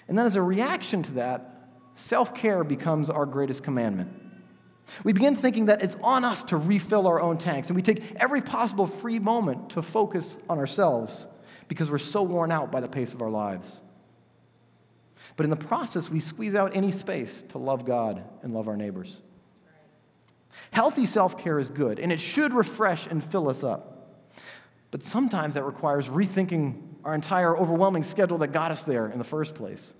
And 0.07 0.17
then, 0.17 0.25
as 0.25 0.35
a 0.35 0.41
reaction 0.41 1.03
to 1.03 1.11
that, 1.13 1.69
self 1.95 2.35
care 2.35 2.63
becomes 2.63 3.09
our 3.09 3.25
greatest 3.25 3.63
commandment. 3.63 4.20
We 5.03 5.13
begin 5.13 5.35
thinking 5.35 5.65
that 5.65 5.81
it's 5.81 5.95
on 6.03 6.23
us 6.23 6.43
to 6.45 6.57
refill 6.57 7.07
our 7.07 7.21
own 7.21 7.37
tanks, 7.37 7.69
and 7.69 7.75
we 7.75 7.81
take 7.81 8.15
every 8.15 8.41
possible 8.41 8.87
free 8.87 9.19
moment 9.19 9.71
to 9.71 9.81
focus 9.81 10.37
on 10.49 10.59
ourselves 10.59 11.25
because 11.67 11.89
we're 11.89 11.97
so 11.99 12.21
worn 12.21 12.51
out 12.51 12.71
by 12.71 12.81
the 12.81 12.87
pace 12.87 13.13
of 13.13 13.21
our 13.21 13.29
lives. 13.29 13.81
But 15.35 15.45
in 15.45 15.49
the 15.49 15.55
process, 15.55 16.09
we 16.09 16.19
squeeze 16.19 16.55
out 16.55 16.75
any 16.75 16.91
space 16.91 17.43
to 17.49 17.57
love 17.57 17.85
God 17.85 18.23
and 18.43 18.53
love 18.53 18.67
our 18.67 18.75
neighbors. 18.75 19.21
Healthy 20.71 21.05
self 21.05 21.37
care 21.37 21.59
is 21.59 21.69
good, 21.69 21.99
and 21.99 22.11
it 22.11 22.19
should 22.19 22.53
refresh 22.53 23.07
and 23.07 23.23
fill 23.23 23.49
us 23.49 23.63
up. 23.63 24.19
But 24.91 25.03
sometimes 25.03 25.53
that 25.53 25.63
requires 25.63 26.09
rethinking 26.09 26.81
our 27.05 27.15
entire 27.15 27.57
overwhelming 27.57 28.03
schedule 28.03 28.37
that 28.39 28.49
got 28.49 28.71
us 28.71 28.83
there 28.83 29.07
in 29.07 29.17
the 29.17 29.23
first 29.23 29.55
place. 29.55 29.93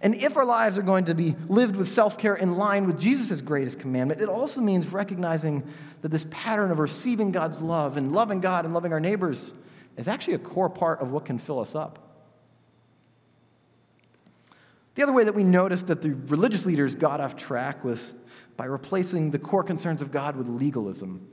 And 0.00 0.14
if 0.14 0.36
our 0.36 0.44
lives 0.44 0.78
are 0.78 0.82
going 0.82 1.06
to 1.06 1.14
be 1.14 1.36
lived 1.48 1.76
with 1.76 1.88
self 1.88 2.18
care 2.18 2.34
in 2.34 2.56
line 2.56 2.86
with 2.86 3.00
Jesus' 3.00 3.40
greatest 3.40 3.78
commandment, 3.78 4.20
it 4.20 4.28
also 4.28 4.60
means 4.60 4.86
recognizing 4.88 5.62
that 6.02 6.08
this 6.08 6.26
pattern 6.30 6.70
of 6.70 6.78
receiving 6.78 7.32
God's 7.32 7.60
love 7.60 7.96
and 7.96 8.12
loving 8.12 8.40
God 8.40 8.64
and 8.64 8.74
loving 8.74 8.92
our 8.92 9.00
neighbors 9.00 9.52
is 9.96 10.08
actually 10.08 10.34
a 10.34 10.38
core 10.38 10.70
part 10.70 11.00
of 11.00 11.10
what 11.10 11.24
can 11.24 11.38
fill 11.38 11.60
us 11.60 11.74
up. 11.74 11.98
The 14.94 15.02
other 15.02 15.12
way 15.12 15.24
that 15.24 15.34
we 15.34 15.44
noticed 15.44 15.86
that 15.88 16.02
the 16.02 16.10
religious 16.10 16.66
leaders 16.66 16.94
got 16.94 17.20
off 17.20 17.36
track 17.36 17.84
was 17.84 18.14
by 18.56 18.64
replacing 18.64 19.30
the 19.30 19.38
core 19.38 19.62
concerns 19.62 20.02
of 20.02 20.10
God 20.10 20.34
with 20.34 20.48
legalism. 20.48 21.28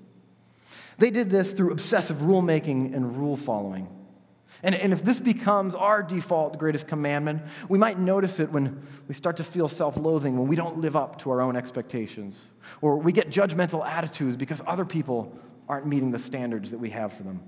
They 0.98 1.10
did 1.10 1.30
this 1.30 1.52
through 1.52 1.72
obsessive 1.72 2.18
rulemaking 2.18 2.94
and 2.96 3.18
rule 3.18 3.36
following. 3.36 3.88
And, 4.64 4.74
and 4.76 4.94
if 4.94 5.04
this 5.04 5.20
becomes 5.20 5.76
our 5.76 6.02
default 6.02 6.58
greatest 6.58 6.88
commandment, 6.88 7.42
we 7.70 7.78
might 7.78 8.00
notice 8.00 8.40
it 8.40 8.52
when 8.52 8.86
we 9.08 9.14
start 9.14 9.38
to 9.38 9.44
feel 9.44 9.68
self 9.68 9.98
loathing, 9.98 10.38
when 10.38 10.48
we 10.48 10.56
don't 10.56 10.80
live 10.80 10.96
up 10.96 11.20
to 11.20 11.32
our 11.32 11.42
own 11.42 11.56
expectations, 11.56 12.46
or 12.82 12.98
we 12.98 13.12
get 13.12 13.30
judgmental 13.30 13.86
attitudes 13.86 14.38
because 14.38 14.62
other 14.66 14.86
people 14.86 15.38
aren't 15.68 15.88
meeting 15.88 16.12
the 16.12 16.20
standards 16.20 16.72
that 16.72 16.78
we 16.78 16.92
have 16.92 17.14
for 17.14 17.24
them. 17.24 17.42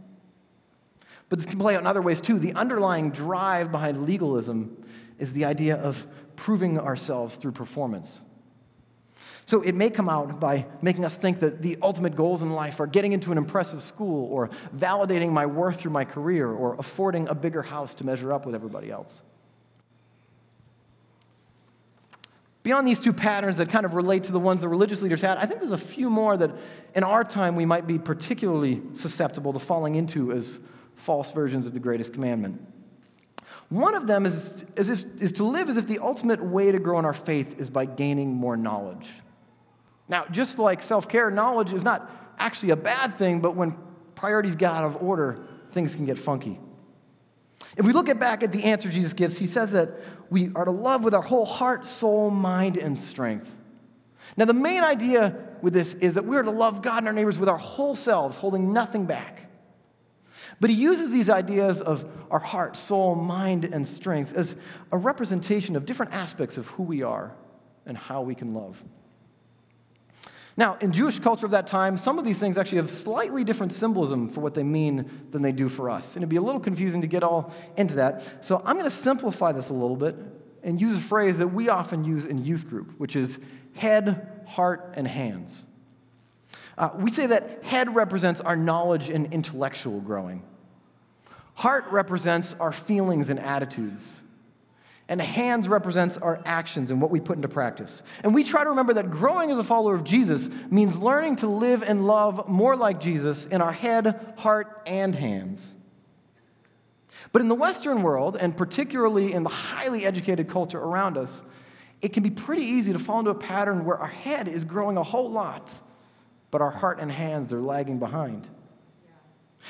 But 1.30 1.40
this 1.40 1.48
can 1.48 1.60
play 1.60 1.76
out 1.76 1.82
in 1.82 1.88
other 1.88 2.02
ways 2.02 2.22
too. 2.22 2.40
The 2.40 2.54
underlying 2.54 3.12
drive 3.12 3.72
behind 3.72 4.06
legalism 4.06 4.86
is 5.20 5.34
the 5.34 5.46
idea 5.46 5.76
of 5.76 6.08
proving 6.36 6.80
ourselves 6.80 7.36
through 7.36 7.52
performance. 7.52 8.22
So 9.46 9.62
it 9.62 9.76
may 9.76 9.90
come 9.90 10.10
out 10.10 10.40
by 10.40 10.66
making 10.82 11.06
us 11.06 11.16
think 11.16 11.40
that 11.40 11.62
the 11.62 11.78
ultimate 11.82 12.16
goals 12.16 12.42
in 12.42 12.52
life 12.52 12.80
are 12.80 12.88
getting 12.88 13.14
into 13.14 13.32
an 13.32 13.38
impressive 13.38 13.82
school 13.82 14.32
or 14.32 14.50
validating 14.76 15.32
my 15.32 15.46
worth 15.46 15.80
through 15.80 15.92
my 15.92 16.06
career 16.06 16.50
or 16.50 16.76
affording 16.78 17.28
a 17.28 17.36
bigger 17.36 17.62
house 17.62 17.94
to 17.96 18.06
measure 18.06 18.34
up 18.34 18.46
with 18.46 18.56
everybody 18.56 18.92
else. 18.92 19.22
Beyond 22.64 22.86
these 22.86 23.00
two 23.00 23.14
patterns 23.14 23.56
that 23.58 23.70
kind 23.70 23.86
of 23.86 23.96
relate 23.96 24.26
to 24.26 24.34
the 24.34 24.40
ones 24.40 24.60
the 24.60 24.68
religious 24.68 25.02
leaders 25.02 25.22
had, 25.22 25.38
I 25.38 25.46
think 25.46 25.62
there's 25.62 25.72
a 25.72 25.78
few 25.78 26.10
more 26.10 26.36
that 26.36 26.52
in 26.96 27.06
our 27.06 27.24
time 27.24 27.56
we 27.56 27.64
might 27.64 27.88
be 27.88 27.98
particularly 27.98 28.82
susceptible 28.94 29.54
to 29.54 29.60
falling 29.60 29.96
into 29.96 30.34
as 30.34 30.60
false 30.96 31.32
versions 31.32 31.66
of 31.66 31.74
the 31.74 31.80
greatest 31.80 32.12
commandment. 32.12 32.62
One 33.70 33.96
of 33.96 34.08
them 34.08 34.26
is, 34.26 34.66
is, 34.78 35.06
is, 35.20 35.32
to 35.34 35.44
live 35.44 35.68
as 35.68 35.76
if 35.76 35.88
the 35.88 36.00
ultimate 36.00 36.42
way 36.42 36.72
to 36.72 36.80
grow 36.80 37.00
in 37.00 37.06
our 37.06 37.14
faith 37.14 37.60
is 37.60 37.70
by 37.70 37.86
gaining 37.86 38.34
more 38.34 38.56
knowledge. 38.56 39.08
Now, 40.08 40.26
just 40.32 40.58
like 40.58 40.82
self 40.82 41.10
care, 41.10 41.30
knowledge 41.30 41.74
is 41.74 41.84
not 41.84 42.10
actually 42.40 42.70
a 42.70 42.78
bad 42.78 43.16
thing, 43.16 43.42
but 43.42 43.56
when 43.56 43.76
priorities 44.16 44.56
get 44.56 44.72
out 44.72 44.86
of 44.86 45.02
order, 45.04 45.40
things 45.72 45.96
can 45.96 46.06
get 46.06 46.18
funky. 46.18 46.60
If 47.76 47.86
we 47.86 47.92
look 47.92 48.08
at 48.08 48.20
back 48.20 48.42
at 48.42 48.54
the 48.54 48.64
answer 48.64 48.90
Jesus 48.90 49.12
gives, 49.14 49.38
he 49.38 49.48
says 49.48 49.72
that 49.72 49.90
we 50.30 50.50
are 50.56 50.64
to 50.64 50.72
love 50.72 51.04
with 51.04 51.14
our 51.14 51.22
whole 51.22 51.46
heart, 51.46 51.86
soul, 51.86 52.32
mind, 52.32 52.78
and 52.78 52.98
strength. 52.98 53.54
Now, 54.38 54.46
the 54.46 54.54
main 54.54 54.84
idea 54.84 55.36
with 55.62 55.74
this 55.74 55.94
is 55.96 56.16
that 56.16 56.26
we 56.26 56.38
are 56.38 56.44
to 56.44 56.52
love 56.52 56.82
God 56.82 57.00
and 57.00 57.08
our 57.08 57.14
neighbors 57.14 57.38
with 57.38 57.50
our 57.50 57.58
whole 57.58 57.96
selves, 57.96 58.38
holding 58.38 58.72
nothing 58.72 59.06
back. 59.06 59.47
But 60.60 60.70
he 60.70 60.76
uses 60.76 61.12
these 61.12 61.30
ideas 61.30 61.82
of 61.82 62.06
our 62.32 62.40
heart, 62.40 62.78
soul, 62.78 63.16
mind, 63.16 63.66
and 63.66 63.88
strength 63.88 64.34
as 64.34 64.56
a 64.92 64.98
representation 64.98 65.76
of 65.76 65.86
different 65.86 66.14
aspects 66.14 66.58
of 66.58 66.68
who 66.68 66.84
we 66.84 67.04
are 67.04 67.36
and 67.86 67.98
how 67.98 68.22
we 68.22 68.36
can 68.36 68.54
love. 68.54 68.84
Now, 70.58 70.76
in 70.82 70.92
Jewish 70.92 71.20
culture 71.20 71.46
of 71.46 71.52
that 71.52 71.68
time, 71.68 72.00
some 72.00 72.18
of 72.18 72.26
these 72.26 72.40
things 72.40 72.58
actually 72.58 72.80
have 72.80 72.90
slightly 72.90 73.44
different 73.44 73.72
symbolism 73.72 74.28
for 74.28 74.42
what 74.42 74.56
they 74.56 74.64
mean 74.64 75.28
than 75.30 75.44
they 75.44 75.52
do 75.52 75.70
for 75.70 75.88
us. 75.90 76.16
And 76.16 76.24
it'd 76.24 76.30
be 76.30 76.38
a 76.38 76.42
little 76.42 76.60
confusing 76.60 77.02
to 77.02 77.08
get 77.08 77.22
all 77.22 77.54
into 77.78 77.94
that. 77.96 78.44
So 78.44 78.62
I'm 78.66 78.76
going 78.76 78.90
to 78.90 78.96
simplify 78.96 79.52
this 79.52 79.70
a 79.70 79.74
little 79.74 79.96
bit 79.96 80.16
and 80.64 80.82
use 80.82 80.98
a 80.98 81.00
phrase 81.00 81.38
that 81.38 81.50
we 81.50 81.70
often 81.70 82.04
use 82.04 82.26
in 82.26 82.44
youth 82.44 82.68
group, 82.68 82.94
which 82.98 83.16
is 83.16 83.38
head, 83.76 84.44
heart, 84.48 84.96
and 84.98 85.08
hands. 85.08 85.64
Uh, 86.78 86.90
we 86.96 87.12
say 87.12 87.26
that 87.26 87.64
head 87.64 87.96
represents 87.96 88.40
our 88.40 88.56
knowledge 88.56 89.10
and 89.10 89.34
intellectual 89.34 90.00
growing. 90.00 90.44
Heart 91.56 91.86
represents 91.90 92.54
our 92.60 92.72
feelings 92.72 93.30
and 93.30 93.40
attitudes 93.40 94.22
and 95.10 95.22
hands 95.22 95.70
represents 95.70 96.18
our 96.18 96.42
actions 96.46 96.92
and 96.92 97.02
what 97.02 97.12
we 97.12 97.20
put 97.20 97.38
into 97.38 97.48
practice. 97.48 98.04
And 98.24 98.34
we 98.34 98.44
try 98.44 98.64
to 98.64 98.72
remember 98.72 98.94
that 98.94 99.10
growing 99.10 99.52
as 99.52 99.60
a 99.60 99.64
follower 99.64 99.96
of 99.96 100.04
Jesus 100.04 100.50
means 100.70 101.00
learning 101.00 101.38
to 101.38 101.48
live 101.48 101.82
and 101.82 102.06
love 102.06 102.48
more 102.50 102.76
like 102.76 103.00
Jesus 103.00 103.46
in 103.46 103.62
our 103.62 103.72
head, 103.72 104.34
heart, 104.38 104.82
and 104.86 105.16
hands. 105.16 105.74
But 107.32 107.42
in 107.42 107.48
the 107.48 107.56
Western 107.56 108.04
world, 108.04 108.38
and 108.38 108.56
particularly 108.56 109.34
in 109.34 109.44
the 109.44 109.50
highly 109.50 110.06
educated 110.06 110.50
culture 110.50 110.80
around 110.80 111.18
us, 111.18 111.42
it 112.02 112.10
can 112.10 112.22
be 112.22 112.30
pretty 112.30 112.64
easy 112.64 112.94
to 112.94 113.00
fall 113.00 113.20
into 113.20 113.32
a 113.32 113.36
pattern 113.36 113.86
where 113.86 113.98
our 113.98 114.08
head 114.08 114.48
is 114.48 114.66
growing 114.66 114.98
a 114.98 115.04
whole 115.04 115.32
lot, 115.32 115.74
but 116.52 116.62
our 116.62 116.72
heart 116.72 117.00
and 117.00 117.12
hands, 117.12 117.48
they're 117.48 117.62
lagging 117.62 118.00
behind. 118.00 118.48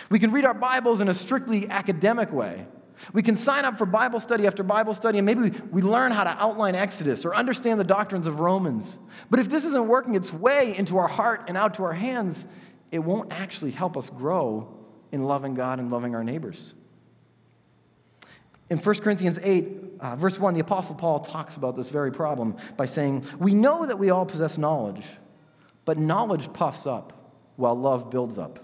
We 0.09 0.19
can 0.19 0.31
read 0.31 0.45
our 0.45 0.53
Bibles 0.53 1.01
in 1.01 1.07
a 1.07 1.13
strictly 1.13 1.69
academic 1.69 2.31
way 2.31 2.65
we 3.13 3.21
can 3.21 3.35
sign 3.35 3.65
up 3.65 3.77
for 3.77 3.85
Bible 3.85 4.19
study 4.19 4.47
after 4.47 4.63
Bible 4.63 4.93
study, 4.93 5.19
and 5.19 5.25
maybe 5.25 5.51
we 5.71 5.81
learn 5.81 6.11
how 6.11 6.23
to 6.23 6.29
outline 6.31 6.75
Exodus 6.75 7.25
or 7.25 7.35
understand 7.35 7.79
the 7.79 7.85
doctrines 7.85 8.27
of 8.27 8.39
Romans. 8.39 8.97
But 9.29 9.39
if 9.39 9.49
this 9.49 9.65
isn't 9.65 9.87
working 9.87 10.15
its 10.15 10.33
way 10.33 10.75
into 10.75 10.97
our 10.97 11.07
heart 11.07 11.45
and 11.47 11.57
out 11.57 11.75
to 11.75 11.83
our 11.83 11.93
hands, 11.93 12.45
it 12.91 12.99
won't 12.99 13.31
actually 13.31 13.71
help 13.71 13.97
us 13.97 14.09
grow 14.09 14.73
in 15.11 15.23
loving 15.23 15.53
God 15.53 15.79
and 15.79 15.91
loving 15.91 16.15
our 16.15 16.23
neighbors. 16.23 16.73
In 18.69 18.77
1 18.77 18.95
Corinthians 18.99 19.39
8, 19.41 19.67
uh, 19.99 20.15
verse 20.17 20.37
1, 20.37 20.53
the 20.53 20.59
Apostle 20.59 20.95
Paul 20.95 21.21
talks 21.21 21.55
about 21.55 21.77
this 21.77 21.89
very 21.89 22.11
problem 22.11 22.57
by 22.75 22.85
saying, 22.85 23.25
We 23.39 23.53
know 23.53 23.85
that 23.85 23.97
we 23.97 24.09
all 24.09 24.25
possess 24.25 24.57
knowledge, 24.57 25.03
but 25.87 25.97
knowledge 25.97 26.51
puffs 26.51 26.85
up 26.85 27.13
while 27.55 27.73
love 27.73 28.09
builds 28.09 28.37
up. 28.37 28.59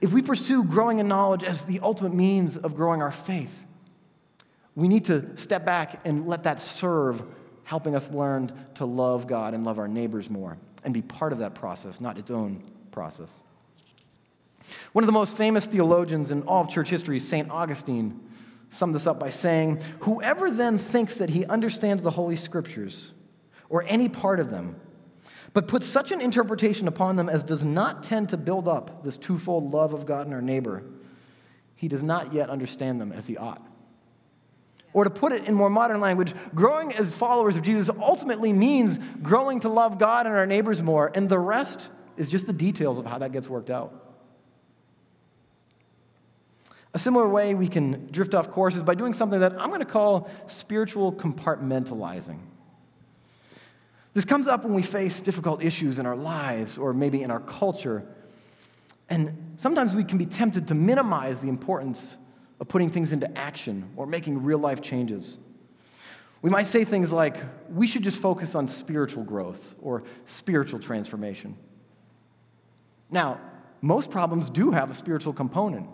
If 0.00 0.10
we 0.10 0.22
pursue 0.22 0.64
growing 0.64 0.98
in 0.98 1.08
knowledge 1.08 1.44
as 1.44 1.66
the 1.66 1.78
ultimate 1.80 2.14
means 2.14 2.56
of 2.56 2.74
growing 2.74 3.02
our 3.02 3.12
faith, 3.12 3.66
we 4.74 4.88
need 4.88 5.04
to 5.04 5.36
step 5.36 5.66
back 5.66 6.00
and 6.06 6.26
let 6.26 6.44
that 6.44 6.58
serve 6.58 7.22
helping 7.64 7.94
us 7.94 8.10
learn 8.10 8.50
to 8.76 8.86
love 8.86 9.26
God 9.26 9.52
and 9.52 9.62
love 9.62 9.78
our 9.78 9.88
neighbors 9.88 10.30
more 10.30 10.56
and 10.84 10.94
be 10.94 11.02
part 11.02 11.34
of 11.34 11.40
that 11.40 11.54
process, 11.54 12.00
not 12.00 12.16
its 12.16 12.30
own 12.30 12.62
process. 12.90 13.42
One 14.92 15.04
of 15.04 15.06
the 15.06 15.12
most 15.12 15.36
famous 15.36 15.66
theologians 15.66 16.30
in 16.30 16.44
all 16.44 16.62
of 16.62 16.70
church 16.70 16.88
history, 16.88 17.20
St. 17.20 17.50
Augustine, 17.50 18.18
summed 18.70 18.94
this 18.94 19.06
up 19.06 19.20
by 19.20 19.28
saying, 19.28 19.82
Whoever 20.00 20.50
then 20.50 20.78
thinks 20.78 21.16
that 21.16 21.28
he 21.28 21.44
understands 21.44 22.02
the 22.02 22.12
Holy 22.12 22.36
Scriptures 22.36 23.12
or 23.68 23.84
any 23.86 24.08
part 24.08 24.40
of 24.40 24.50
them 24.50 24.76
but 25.52 25.68
puts 25.68 25.86
such 25.86 26.12
an 26.12 26.20
interpretation 26.20 26.88
upon 26.88 27.16
them 27.16 27.28
as 27.28 27.42
does 27.42 27.64
not 27.64 28.02
tend 28.02 28.30
to 28.30 28.36
build 28.36 28.66
up 28.66 29.04
this 29.04 29.18
twofold 29.18 29.72
love 29.72 29.92
of 29.92 30.06
God 30.06 30.26
and 30.26 30.34
our 30.34 30.42
neighbor, 30.42 30.82
he 31.74 31.88
does 31.88 32.02
not 32.02 32.32
yet 32.32 32.48
understand 32.48 33.00
them 33.00 33.12
as 33.12 33.26
he 33.26 33.36
ought. 33.36 33.66
Or 34.94 35.04
to 35.04 35.10
put 35.10 35.32
it 35.32 35.48
in 35.48 35.54
more 35.54 35.70
modern 35.70 36.00
language, 36.00 36.34
growing 36.54 36.92
as 36.92 37.14
followers 37.14 37.56
of 37.56 37.62
Jesus 37.62 37.94
ultimately 38.00 38.52
means 38.52 38.98
growing 39.22 39.60
to 39.60 39.68
love 39.68 39.98
God 39.98 40.26
and 40.26 40.34
our 40.34 40.46
neighbors 40.46 40.82
more, 40.82 41.10
and 41.14 41.28
the 41.28 41.38
rest 41.38 41.88
is 42.16 42.28
just 42.28 42.46
the 42.46 42.52
details 42.52 42.98
of 42.98 43.06
how 43.06 43.18
that 43.18 43.32
gets 43.32 43.48
worked 43.48 43.70
out. 43.70 44.02
A 46.94 46.98
similar 46.98 47.26
way 47.26 47.54
we 47.54 47.68
can 47.68 48.08
drift 48.10 48.34
off 48.34 48.50
course 48.50 48.76
is 48.76 48.82
by 48.82 48.94
doing 48.94 49.14
something 49.14 49.40
that 49.40 49.52
I'm 49.58 49.68
going 49.68 49.80
to 49.80 49.86
call 49.86 50.28
spiritual 50.46 51.10
compartmentalizing. 51.12 52.38
This 54.14 54.24
comes 54.24 54.46
up 54.46 54.64
when 54.64 54.74
we 54.74 54.82
face 54.82 55.20
difficult 55.20 55.62
issues 55.62 55.98
in 55.98 56.06
our 56.06 56.16
lives 56.16 56.76
or 56.76 56.92
maybe 56.92 57.22
in 57.22 57.30
our 57.30 57.40
culture. 57.40 58.06
And 59.08 59.54
sometimes 59.56 59.94
we 59.94 60.04
can 60.04 60.18
be 60.18 60.26
tempted 60.26 60.68
to 60.68 60.74
minimize 60.74 61.40
the 61.40 61.48
importance 61.48 62.16
of 62.60 62.68
putting 62.68 62.90
things 62.90 63.12
into 63.12 63.38
action 63.38 63.90
or 63.96 64.06
making 64.06 64.42
real 64.42 64.58
life 64.58 64.82
changes. 64.82 65.38
We 66.42 66.50
might 66.50 66.66
say 66.66 66.84
things 66.84 67.12
like, 67.12 67.36
we 67.70 67.86
should 67.86 68.02
just 68.02 68.18
focus 68.18 68.54
on 68.54 68.68
spiritual 68.68 69.24
growth 69.24 69.76
or 69.80 70.02
spiritual 70.26 70.80
transformation. 70.80 71.56
Now, 73.10 73.40
most 73.80 74.10
problems 74.10 74.50
do 74.50 74.72
have 74.72 74.90
a 74.90 74.94
spiritual 74.94 75.32
component. 75.32 75.88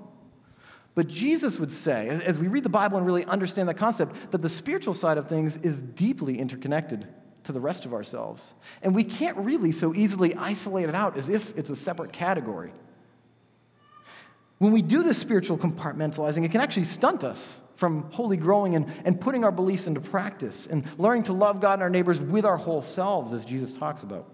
But 0.95 1.07
Jesus 1.07 1.59
would 1.59 1.71
say, 1.71 2.09
as 2.09 2.39
we 2.39 2.49
read 2.49 2.65
the 2.65 2.69
Bible 2.69 2.99
and 2.99 3.07
really 3.07 3.25
understand 3.25 3.69
that 3.69 3.77
concept, 3.77 4.33
that 4.33 4.43
the 4.43 4.49
spiritual 4.49 4.95
side 4.95 5.19
of 5.19 5.29
things 5.29 5.57
is 5.59 5.81
deeply 5.81 6.39
interconnected 6.39 7.07
to 7.49 7.53
the 7.53 7.61
rest 7.61 7.87
of 7.87 7.95
ourselves. 7.95 8.53
And 8.83 8.95
we 8.95 9.05
can't 9.05 9.39
really 9.39 9.73
so 9.73 9.95
easily 9.95 10.35
isolate 10.35 10.87
it 10.87 10.95
out 10.95 11.17
as 11.17 11.31
if 11.31 11.57
it's 11.57 11.71
a 11.71 11.77
separate 11.77 12.13
category. 12.13 12.73
When 14.59 14.71
we 14.71 14.83
do 14.83 15.03
this 15.03 15.17
spiritual 15.17 15.57
compartmentalizing, 15.57 16.45
it 16.45 16.51
can 16.51 16.61
actually 16.61 16.85
stunt 16.85 17.25
us 17.25 17.55
from 17.77 18.03
wholly 18.11 18.37
growing 18.37 18.77
and, 18.77 18.93
and 19.07 19.19
putting 19.19 19.45
our 19.45 19.51
beliefs 19.51 19.87
into 19.87 19.99
practice 19.99 20.67
and 20.67 20.85
learning 20.99 21.23
to 21.23 21.33
love 21.33 21.59
God 21.59 21.75
and 21.75 21.83
our 21.83 21.89
neighbors 21.89 22.21
with 22.21 22.45
our 22.45 22.59
whole 22.59 22.83
selves, 22.83 23.33
as 23.33 23.47
Jesus 23.47 23.75
talks 23.75 24.03
about. 24.03 24.31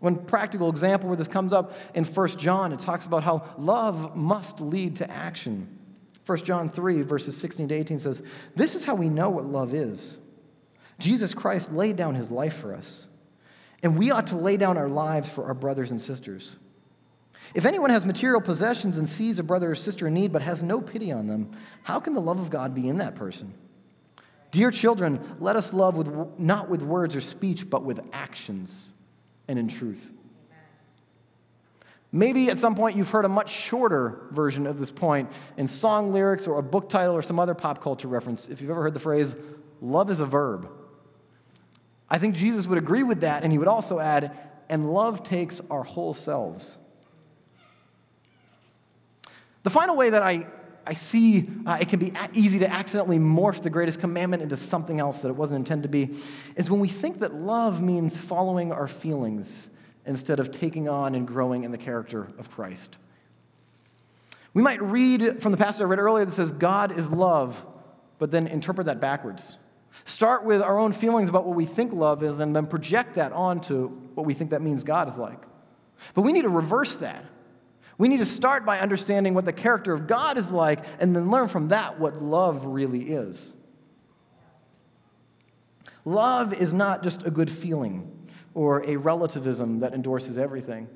One 0.00 0.16
practical 0.16 0.68
example 0.68 1.08
where 1.08 1.16
this 1.16 1.28
comes 1.28 1.54
up 1.54 1.78
in 1.94 2.04
1 2.04 2.28
John, 2.36 2.74
it 2.74 2.80
talks 2.80 3.06
about 3.06 3.22
how 3.22 3.54
love 3.56 4.14
must 4.14 4.60
lead 4.60 4.96
to 4.96 5.10
action. 5.10 5.78
1 6.26 6.38
John 6.44 6.68
3, 6.68 7.00
verses 7.00 7.38
16 7.38 7.68
to 7.68 7.74
18 7.74 8.00
says, 8.00 8.22
This 8.54 8.74
is 8.74 8.84
how 8.84 8.96
we 8.96 9.08
know 9.08 9.30
what 9.30 9.46
love 9.46 9.72
is. 9.72 10.18
Jesus 10.98 11.34
Christ 11.34 11.72
laid 11.72 11.96
down 11.96 12.14
his 12.14 12.30
life 12.30 12.56
for 12.56 12.74
us, 12.74 13.06
and 13.82 13.98
we 13.98 14.10
ought 14.10 14.28
to 14.28 14.36
lay 14.36 14.56
down 14.56 14.78
our 14.78 14.88
lives 14.88 15.28
for 15.28 15.44
our 15.44 15.54
brothers 15.54 15.90
and 15.90 16.00
sisters. 16.00 16.56
If 17.54 17.64
anyone 17.64 17.90
has 17.90 18.04
material 18.04 18.40
possessions 18.40 18.98
and 18.98 19.08
sees 19.08 19.38
a 19.38 19.42
brother 19.42 19.70
or 19.70 19.74
sister 19.74 20.08
in 20.08 20.14
need 20.14 20.32
but 20.32 20.42
has 20.42 20.62
no 20.62 20.80
pity 20.80 21.12
on 21.12 21.26
them, 21.26 21.52
how 21.82 22.00
can 22.00 22.14
the 22.14 22.20
love 22.20 22.40
of 22.40 22.50
God 22.50 22.74
be 22.74 22.88
in 22.88 22.98
that 22.98 23.14
person? 23.14 23.54
Dear 24.50 24.70
children, 24.70 25.36
let 25.38 25.56
us 25.56 25.72
love 25.72 25.96
with, 25.96 26.38
not 26.38 26.68
with 26.68 26.82
words 26.82 27.14
or 27.14 27.20
speech, 27.20 27.68
but 27.68 27.82
with 27.82 28.00
actions 28.12 28.92
and 29.48 29.58
in 29.58 29.68
truth. 29.68 30.10
Maybe 32.10 32.48
at 32.50 32.58
some 32.58 32.74
point 32.74 32.96
you've 32.96 33.10
heard 33.10 33.26
a 33.26 33.28
much 33.28 33.50
shorter 33.50 34.20
version 34.30 34.66
of 34.66 34.78
this 34.78 34.90
point 34.90 35.30
in 35.56 35.68
song 35.68 36.12
lyrics 36.12 36.46
or 36.46 36.58
a 36.58 36.62
book 36.62 36.88
title 36.88 37.14
or 37.14 37.20
some 37.20 37.38
other 37.38 37.54
pop 37.54 37.82
culture 37.82 38.08
reference. 38.08 38.48
If 38.48 38.60
you've 38.60 38.70
ever 38.70 38.82
heard 38.82 38.94
the 38.94 39.00
phrase, 39.00 39.34
love 39.82 40.10
is 40.10 40.20
a 40.20 40.26
verb. 40.26 40.70
I 42.08 42.18
think 42.18 42.36
Jesus 42.36 42.66
would 42.66 42.78
agree 42.78 43.02
with 43.02 43.20
that, 43.20 43.42
and 43.42 43.52
he 43.52 43.58
would 43.58 43.68
also 43.68 43.98
add, 43.98 44.36
and 44.68 44.92
love 44.92 45.24
takes 45.24 45.60
our 45.70 45.82
whole 45.82 46.14
selves. 46.14 46.78
The 49.64 49.70
final 49.70 49.96
way 49.96 50.10
that 50.10 50.22
I, 50.22 50.46
I 50.86 50.94
see 50.94 51.48
uh, 51.66 51.78
it 51.80 51.88
can 51.88 51.98
be 51.98 52.12
easy 52.32 52.60
to 52.60 52.70
accidentally 52.70 53.18
morph 53.18 53.62
the 53.62 53.70
greatest 53.70 53.98
commandment 53.98 54.44
into 54.44 54.56
something 54.56 55.00
else 55.00 55.22
that 55.22 55.28
it 55.28 55.36
wasn't 55.36 55.58
intended 55.58 55.82
to 55.82 55.88
be 55.88 56.16
is 56.54 56.70
when 56.70 56.78
we 56.78 56.88
think 56.88 57.18
that 57.18 57.34
love 57.34 57.82
means 57.82 58.16
following 58.16 58.70
our 58.70 58.86
feelings 58.86 59.68
instead 60.04 60.38
of 60.38 60.52
taking 60.52 60.88
on 60.88 61.16
and 61.16 61.26
growing 61.26 61.64
in 61.64 61.72
the 61.72 61.78
character 61.78 62.28
of 62.38 62.48
Christ. 62.48 62.96
We 64.54 64.62
might 64.62 64.80
read 64.80 65.42
from 65.42 65.50
the 65.50 65.58
passage 65.58 65.80
I 65.80 65.84
read 65.84 65.98
earlier 65.98 66.24
that 66.24 66.32
says, 66.32 66.52
God 66.52 66.96
is 66.96 67.10
love, 67.10 67.66
but 68.18 68.30
then 68.30 68.46
interpret 68.46 68.86
that 68.86 69.00
backwards. 69.00 69.58
Start 70.04 70.44
with 70.44 70.62
our 70.62 70.78
own 70.78 70.92
feelings 70.92 71.28
about 71.28 71.46
what 71.46 71.56
we 71.56 71.64
think 71.64 71.92
love 71.92 72.22
is, 72.22 72.38
and 72.38 72.54
then 72.54 72.66
project 72.66 73.14
that 73.14 73.32
onto 73.32 73.88
what 74.14 74.26
we 74.26 74.34
think 74.34 74.50
that 74.50 74.62
means 74.62 74.84
God 74.84 75.08
is 75.08 75.16
like. 75.16 75.42
But 76.14 76.22
we 76.22 76.32
need 76.32 76.42
to 76.42 76.48
reverse 76.48 76.96
that. 76.96 77.24
We 77.98 78.08
need 78.08 78.18
to 78.18 78.26
start 78.26 78.66
by 78.66 78.80
understanding 78.80 79.34
what 79.34 79.46
the 79.46 79.52
character 79.52 79.92
of 79.92 80.06
God 80.06 80.36
is 80.36 80.52
like 80.52 80.84
and 81.00 81.16
then 81.16 81.30
learn 81.30 81.48
from 81.48 81.68
that 81.68 81.98
what 81.98 82.22
love 82.22 82.66
really 82.66 83.10
is. 83.10 83.54
Love 86.04 86.52
is 86.52 86.72
not 86.72 87.02
just 87.02 87.26
a 87.26 87.30
good 87.30 87.50
feeling 87.50 88.28
or 88.54 88.86
a 88.88 88.96
relativism 88.96 89.80
that 89.80 89.94
endorses 89.94 90.38
everything. 90.38 90.88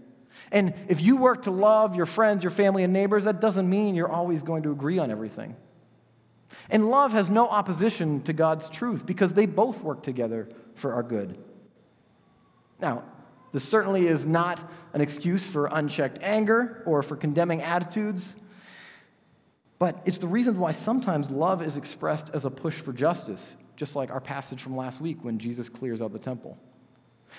And 0.53 0.75
if 0.89 1.01
you 1.01 1.17
work 1.17 1.43
to 1.43 1.51
love 1.51 1.97
your 1.97 2.07
friends, 2.07 2.45
your 2.45 2.51
family, 2.51 2.85
and 2.85 2.93
neighbors, 2.93 3.25
that 3.25 3.41
doesn't 3.41 3.69
mean 3.69 3.95
you're 3.95 4.11
always 4.11 4.43
going 4.43 4.63
to 4.65 4.73
agree 4.73 4.99
on 4.99 5.11
everything. 5.11 5.57
And 6.70 6.88
love 6.88 7.12
has 7.12 7.28
no 7.28 7.48
opposition 7.48 8.22
to 8.22 8.33
God's 8.33 8.68
truth 8.68 9.04
because 9.04 9.33
they 9.33 9.46
both 9.46 9.83
work 9.83 10.02
together 10.02 10.48
for 10.74 10.94
our 10.94 11.02
good. 11.02 11.37
Now, 12.80 13.04
this 13.52 13.68
certainly 13.68 14.06
is 14.06 14.24
not 14.24 14.61
an 14.92 15.00
excuse 15.00 15.44
for 15.44 15.66
unchecked 15.66 16.18
anger 16.22 16.83
or 16.87 17.02
for 17.02 17.16
condemning 17.16 17.62
attitudes, 17.62 18.37
but 19.78 20.00
it's 20.04 20.18
the 20.18 20.26
reason 20.26 20.59
why 20.59 20.72
sometimes 20.72 21.30
love 21.30 21.62
is 21.62 21.76
expressed 21.76 22.30
as 22.33 22.44
a 22.44 22.50
push 22.50 22.74
for 22.74 22.92
justice, 22.92 23.56
just 23.76 23.96
like 23.96 24.11
our 24.11 24.20
passage 24.20 24.62
from 24.62 24.76
last 24.76 25.00
week 25.00 25.24
when 25.24 25.38
Jesus 25.38 25.68
clears 25.68 26.00
out 26.00 26.12
the 26.12 26.18
temple. 26.18 26.59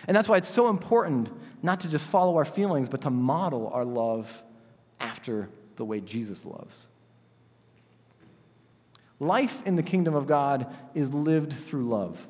And 0.08 0.16
that's 0.16 0.28
why 0.28 0.38
it's 0.38 0.48
so 0.48 0.70
important 0.70 1.30
not 1.62 1.82
to 1.82 1.90
just 1.90 2.10
follow 2.10 2.38
our 2.38 2.46
feelings, 2.46 2.90
but 2.90 3.02
to 3.02 3.10
model 3.10 3.70
our 3.70 3.86
love 3.86 4.44
after 5.00 5.50
the 5.76 5.86
way 5.86 6.02
Jesus 6.02 6.46
loves. 6.46 6.88
Life 9.22 9.62
in 9.68 9.76
the 9.76 9.84
kingdom 9.84 10.16
of 10.16 10.26
God 10.26 10.76
is 10.96 11.14
lived 11.14 11.54
through 11.54 11.88
love. 11.88 12.28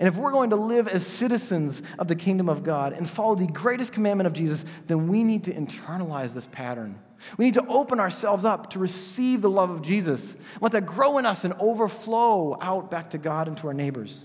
And 0.00 0.08
if 0.08 0.16
we're 0.16 0.32
going 0.32 0.50
to 0.50 0.56
live 0.56 0.88
as 0.88 1.06
citizens 1.06 1.80
of 2.00 2.08
the 2.08 2.16
kingdom 2.16 2.48
of 2.48 2.64
God 2.64 2.92
and 2.92 3.08
follow 3.08 3.36
the 3.36 3.46
greatest 3.46 3.92
commandment 3.92 4.26
of 4.26 4.32
Jesus, 4.32 4.64
then 4.88 5.06
we 5.06 5.22
need 5.22 5.44
to 5.44 5.52
internalize 5.52 6.34
this 6.34 6.46
pattern. 6.46 6.98
We 7.36 7.44
need 7.44 7.54
to 7.54 7.66
open 7.68 8.00
ourselves 8.00 8.44
up 8.44 8.70
to 8.70 8.80
receive 8.80 9.40
the 9.40 9.48
love 9.48 9.70
of 9.70 9.82
Jesus. 9.82 10.34
Let 10.60 10.72
that 10.72 10.84
grow 10.84 11.18
in 11.18 11.26
us 11.26 11.44
and 11.44 11.54
overflow 11.60 12.58
out 12.60 12.90
back 12.90 13.10
to 13.10 13.18
God 13.18 13.46
and 13.46 13.56
to 13.58 13.68
our 13.68 13.74
neighbors. 13.74 14.24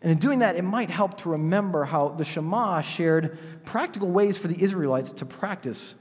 And 0.00 0.10
in 0.10 0.16
doing 0.16 0.38
that, 0.38 0.56
it 0.56 0.64
might 0.64 0.88
help 0.88 1.18
to 1.18 1.28
remember 1.28 1.84
how 1.84 2.08
the 2.08 2.24
Shema 2.24 2.80
shared 2.80 3.38
practical 3.66 4.08
ways 4.08 4.38
for 4.38 4.48
the 4.48 4.62
Israelites 4.62 5.12
to 5.12 5.26
practice 5.26 5.94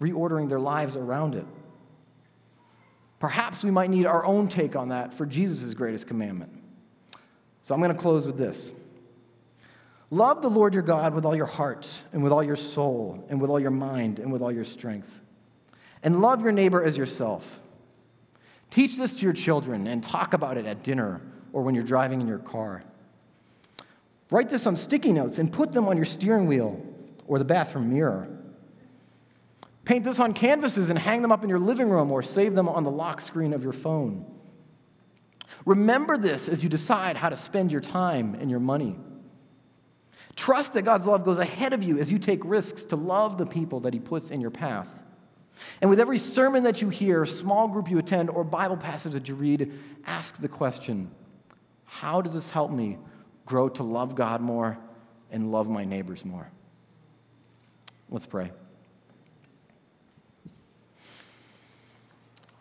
reordering 0.00 0.48
their 0.48 0.60
lives 0.60 0.94
around 0.94 1.34
it. 1.34 1.46
Perhaps 3.18 3.64
we 3.64 3.70
might 3.70 3.90
need 3.90 4.06
our 4.06 4.24
own 4.24 4.48
take 4.48 4.76
on 4.76 4.90
that 4.90 5.12
for 5.12 5.26
Jesus' 5.26 5.74
greatest 5.74 6.06
commandment. 6.06 6.52
So 7.62 7.74
I'm 7.74 7.80
going 7.80 7.94
to 7.94 8.00
close 8.00 8.26
with 8.26 8.36
this. 8.36 8.70
Love 10.10 10.42
the 10.42 10.50
Lord 10.50 10.72
your 10.72 10.82
God 10.82 11.14
with 11.14 11.24
all 11.24 11.34
your 11.34 11.46
heart 11.46 11.88
and 12.12 12.22
with 12.22 12.32
all 12.32 12.42
your 12.42 12.56
soul 12.56 13.26
and 13.28 13.40
with 13.40 13.50
all 13.50 13.58
your 13.58 13.70
mind 13.70 14.18
and 14.18 14.32
with 14.32 14.40
all 14.40 14.52
your 14.52 14.64
strength. 14.64 15.10
And 16.02 16.20
love 16.20 16.42
your 16.42 16.52
neighbor 16.52 16.82
as 16.82 16.96
yourself. 16.96 17.58
Teach 18.70 18.96
this 18.96 19.14
to 19.14 19.22
your 19.22 19.32
children 19.32 19.86
and 19.86 20.04
talk 20.04 20.32
about 20.32 20.58
it 20.58 20.66
at 20.66 20.82
dinner 20.82 21.20
or 21.52 21.62
when 21.62 21.74
you're 21.74 21.82
driving 21.82 22.20
in 22.20 22.28
your 22.28 22.38
car. 22.38 22.84
Write 24.30 24.50
this 24.50 24.66
on 24.66 24.76
sticky 24.76 25.12
notes 25.12 25.38
and 25.38 25.52
put 25.52 25.72
them 25.72 25.88
on 25.88 25.96
your 25.96 26.06
steering 26.06 26.46
wheel 26.46 26.80
or 27.26 27.38
the 27.38 27.44
bathroom 27.44 27.92
mirror. 27.92 28.28
Paint 29.86 30.02
this 30.02 30.18
on 30.18 30.34
canvases 30.34 30.90
and 30.90 30.98
hang 30.98 31.22
them 31.22 31.30
up 31.30 31.44
in 31.44 31.48
your 31.48 31.60
living 31.60 31.88
room 31.88 32.10
or 32.10 32.20
save 32.20 32.54
them 32.54 32.68
on 32.68 32.82
the 32.82 32.90
lock 32.90 33.20
screen 33.20 33.54
of 33.54 33.62
your 33.62 33.72
phone. 33.72 34.26
Remember 35.64 36.18
this 36.18 36.48
as 36.48 36.62
you 36.62 36.68
decide 36.68 37.16
how 37.16 37.28
to 37.28 37.36
spend 37.36 37.70
your 37.70 37.80
time 37.80 38.34
and 38.34 38.50
your 38.50 38.58
money. 38.58 38.96
Trust 40.34 40.72
that 40.72 40.82
God's 40.82 41.06
love 41.06 41.24
goes 41.24 41.38
ahead 41.38 41.72
of 41.72 41.84
you 41.84 41.98
as 41.98 42.10
you 42.10 42.18
take 42.18 42.40
risks 42.44 42.84
to 42.86 42.96
love 42.96 43.38
the 43.38 43.46
people 43.46 43.80
that 43.80 43.94
He 43.94 44.00
puts 44.00 44.30
in 44.30 44.40
your 44.40 44.50
path. 44.50 44.88
And 45.80 45.88
with 45.88 46.00
every 46.00 46.18
sermon 46.18 46.64
that 46.64 46.82
you 46.82 46.88
hear, 46.88 47.24
small 47.24 47.68
group 47.68 47.88
you 47.88 47.98
attend, 47.98 48.28
or 48.28 48.42
Bible 48.42 48.76
passage 48.76 49.12
that 49.12 49.28
you 49.28 49.36
read, 49.36 49.72
ask 50.04 50.38
the 50.40 50.48
question 50.48 51.12
How 51.84 52.20
does 52.20 52.34
this 52.34 52.50
help 52.50 52.72
me 52.72 52.98
grow 53.46 53.68
to 53.70 53.84
love 53.84 54.16
God 54.16 54.40
more 54.40 54.76
and 55.30 55.52
love 55.52 55.68
my 55.68 55.84
neighbors 55.84 56.24
more? 56.24 56.50
Let's 58.10 58.26
pray. 58.26 58.50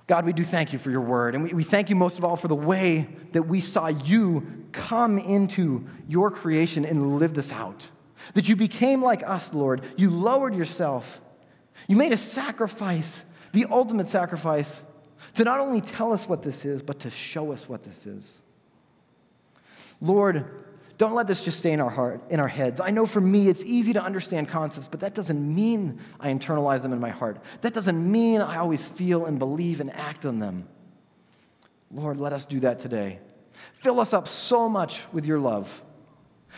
God, 0.07 0.25
we 0.25 0.33
do 0.33 0.43
thank 0.43 0.71
you 0.71 0.79
for 0.79 0.91
your 0.91 1.01
word. 1.01 1.33
And 1.33 1.43
we, 1.43 1.53
we 1.53 1.63
thank 1.63 1.89
you 1.89 1.95
most 1.95 2.17
of 2.17 2.23
all 2.23 2.35
for 2.35 2.47
the 2.47 2.55
way 2.55 3.07
that 3.31 3.43
we 3.43 3.59
saw 3.59 3.87
you 3.87 4.65
come 4.71 5.17
into 5.17 5.85
your 6.07 6.29
creation 6.29 6.85
and 6.85 7.17
live 7.17 7.33
this 7.33 7.51
out. 7.51 7.89
That 8.33 8.47
you 8.47 8.55
became 8.55 9.01
like 9.01 9.27
us, 9.27 9.53
Lord. 9.53 9.83
You 9.97 10.09
lowered 10.09 10.55
yourself. 10.55 11.21
You 11.87 11.95
made 11.95 12.11
a 12.11 12.17
sacrifice, 12.17 13.23
the 13.51 13.65
ultimate 13.69 14.07
sacrifice, 14.07 14.81
to 15.35 15.43
not 15.43 15.59
only 15.59 15.81
tell 15.81 16.13
us 16.13 16.27
what 16.27 16.43
this 16.43 16.65
is, 16.65 16.81
but 16.81 16.99
to 17.01 17.09
show 17.09 17.51
us 17.51 17.67
what 17.67 17.83
this 17.83 18.05
is. 18.05 18.41
Lord, 20.01 20.64
don't 20.97 21.13
let 21.13 21.27
this 21.27 21.43
just 21.43 21.59
stay 21.59 21.71
in 21.71 21.81
our 21.81 21.89
heart, 21.89 22.21
in 22.29 22.39
our 22.39 22.47
heads. 22.47 22.79
I 22.79 22.89
know 22.89 23.05
for 23.05 23.19
me 23.19 23.49
it's 23.49 23.63
easy 23.63 23.93
to 23.93 24.01
understand 24.01 24.47
concepts, 24.47 24.87
but 24.87 25.01
that 25.01 25.13
doesn't 25.13 25.55
mean 25.55 25.99
I 26.19 26.31
internalize 26.31 26.81
them 26.83 26.93
in 26.93 26.99
my 26.99 27.09
heart. 27.09 27.41
That 27.61 27.73
doesn't 27.73 28.11
mean 28.11 28.41
I 28.41 28.57
always 28.57 28.85
feel 28.85 29.25
and 29.25 29.37
believe 29.37 29.81
and 29.81 29.91
act 29.91 30.25
on 30.25 30.39
them. 30.39 30.67
Lord, 31.91 32.19
let 32.19 32.33
us 32.33 32.45
do 32.45 32.61
that 32.61 32.79
today. 32.79 33.19
Fill 33.73 33.99
us 33.99 34.13
up 34.13 34.27
so 34.27 34.69
much 34.69 35.01
with 35.11 35.25
your 35.25 35.39
love. 35.39 35.81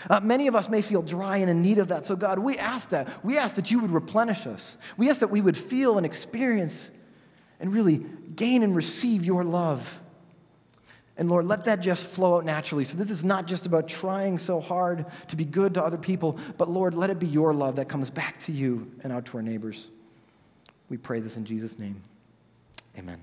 Uh, 0.09 0.19
many 0.19 0.47
of 0.47 0.55
us 0.55 0.69
may 0.69 0.81
feel 0.81 1.01
dry 1.01 1.37
and 1.37 1.49
in 1.49 1.61
need 1.61 1.79
of 1.79 1.87
that. 1.87 2.05
So, 2.05 2.15
God, 2.15 2.37
we 2.37 2.57
ask 2.57 2.89
that. 2.89 3.25
We 3.25 3.37
ask 3.37 3.55
that 3.55 3.71
you 3.71 3.79
would 3.79 3.91
replenish 3.91 4.45
us. 4.45 4.77
We 4.95 5.09
ask 5.09 5.19
that 5.21 5.29
we 5.29 5.41
would 5.41 5.57
feel 5.57 5.97
and 5.97 6.05
experience 6.05 6.91
and 7.59 7.73
really 7.73 8.05
gain 8.35 8.61
and 8.61 8.75
receive 8.75 9.25
your 9.25 9.43
love. 9.43 9.99
And 11.17 11.29
Lord, 11.29 11.45
let 11.45 11.65
that 11.65 11.79
just 11.79 12.05
flow 12.05 12.37
out 12.37 12.45
naturally. 12.45 12.83
So, 12.83 12.97
this 12.97 13.09
is 13.09 13.23
not 13.23 13.47
just 13.47 13.65
about 13.65 13.87
trying 13.87 14.37
so 14.37 14.59
hard 14.59 15.05
to 15.29 15.35
be 15.35 15.45
good 15.45 15.73
to 15.73 15.83
other 15.83 15.97
people, 15.97 16.37
but 16.57 16.69
Lord, 16.69 16.93
let 16.93 17.09
it 17.09 17.17
be 17.17 17.27
your 17.27 17.53
love 17.53 17.77
that 17.77 17.89
comes 17.89 18.09
back 18.09 18.39
to 18.41 18.51
you 18.51 18.91
and 19.03 19.11
out 19.11 19.25
to 19.27 19.37
our 19.37 19.43
neighbors. 19.43 19.87
We 20.89 20.97
pray 20.97 21.19
this 21.19 21.35
in 21.35 21.45
Jesus' 21.45 21.79
name. 21.79 22.01
Amen. 22.97 23.19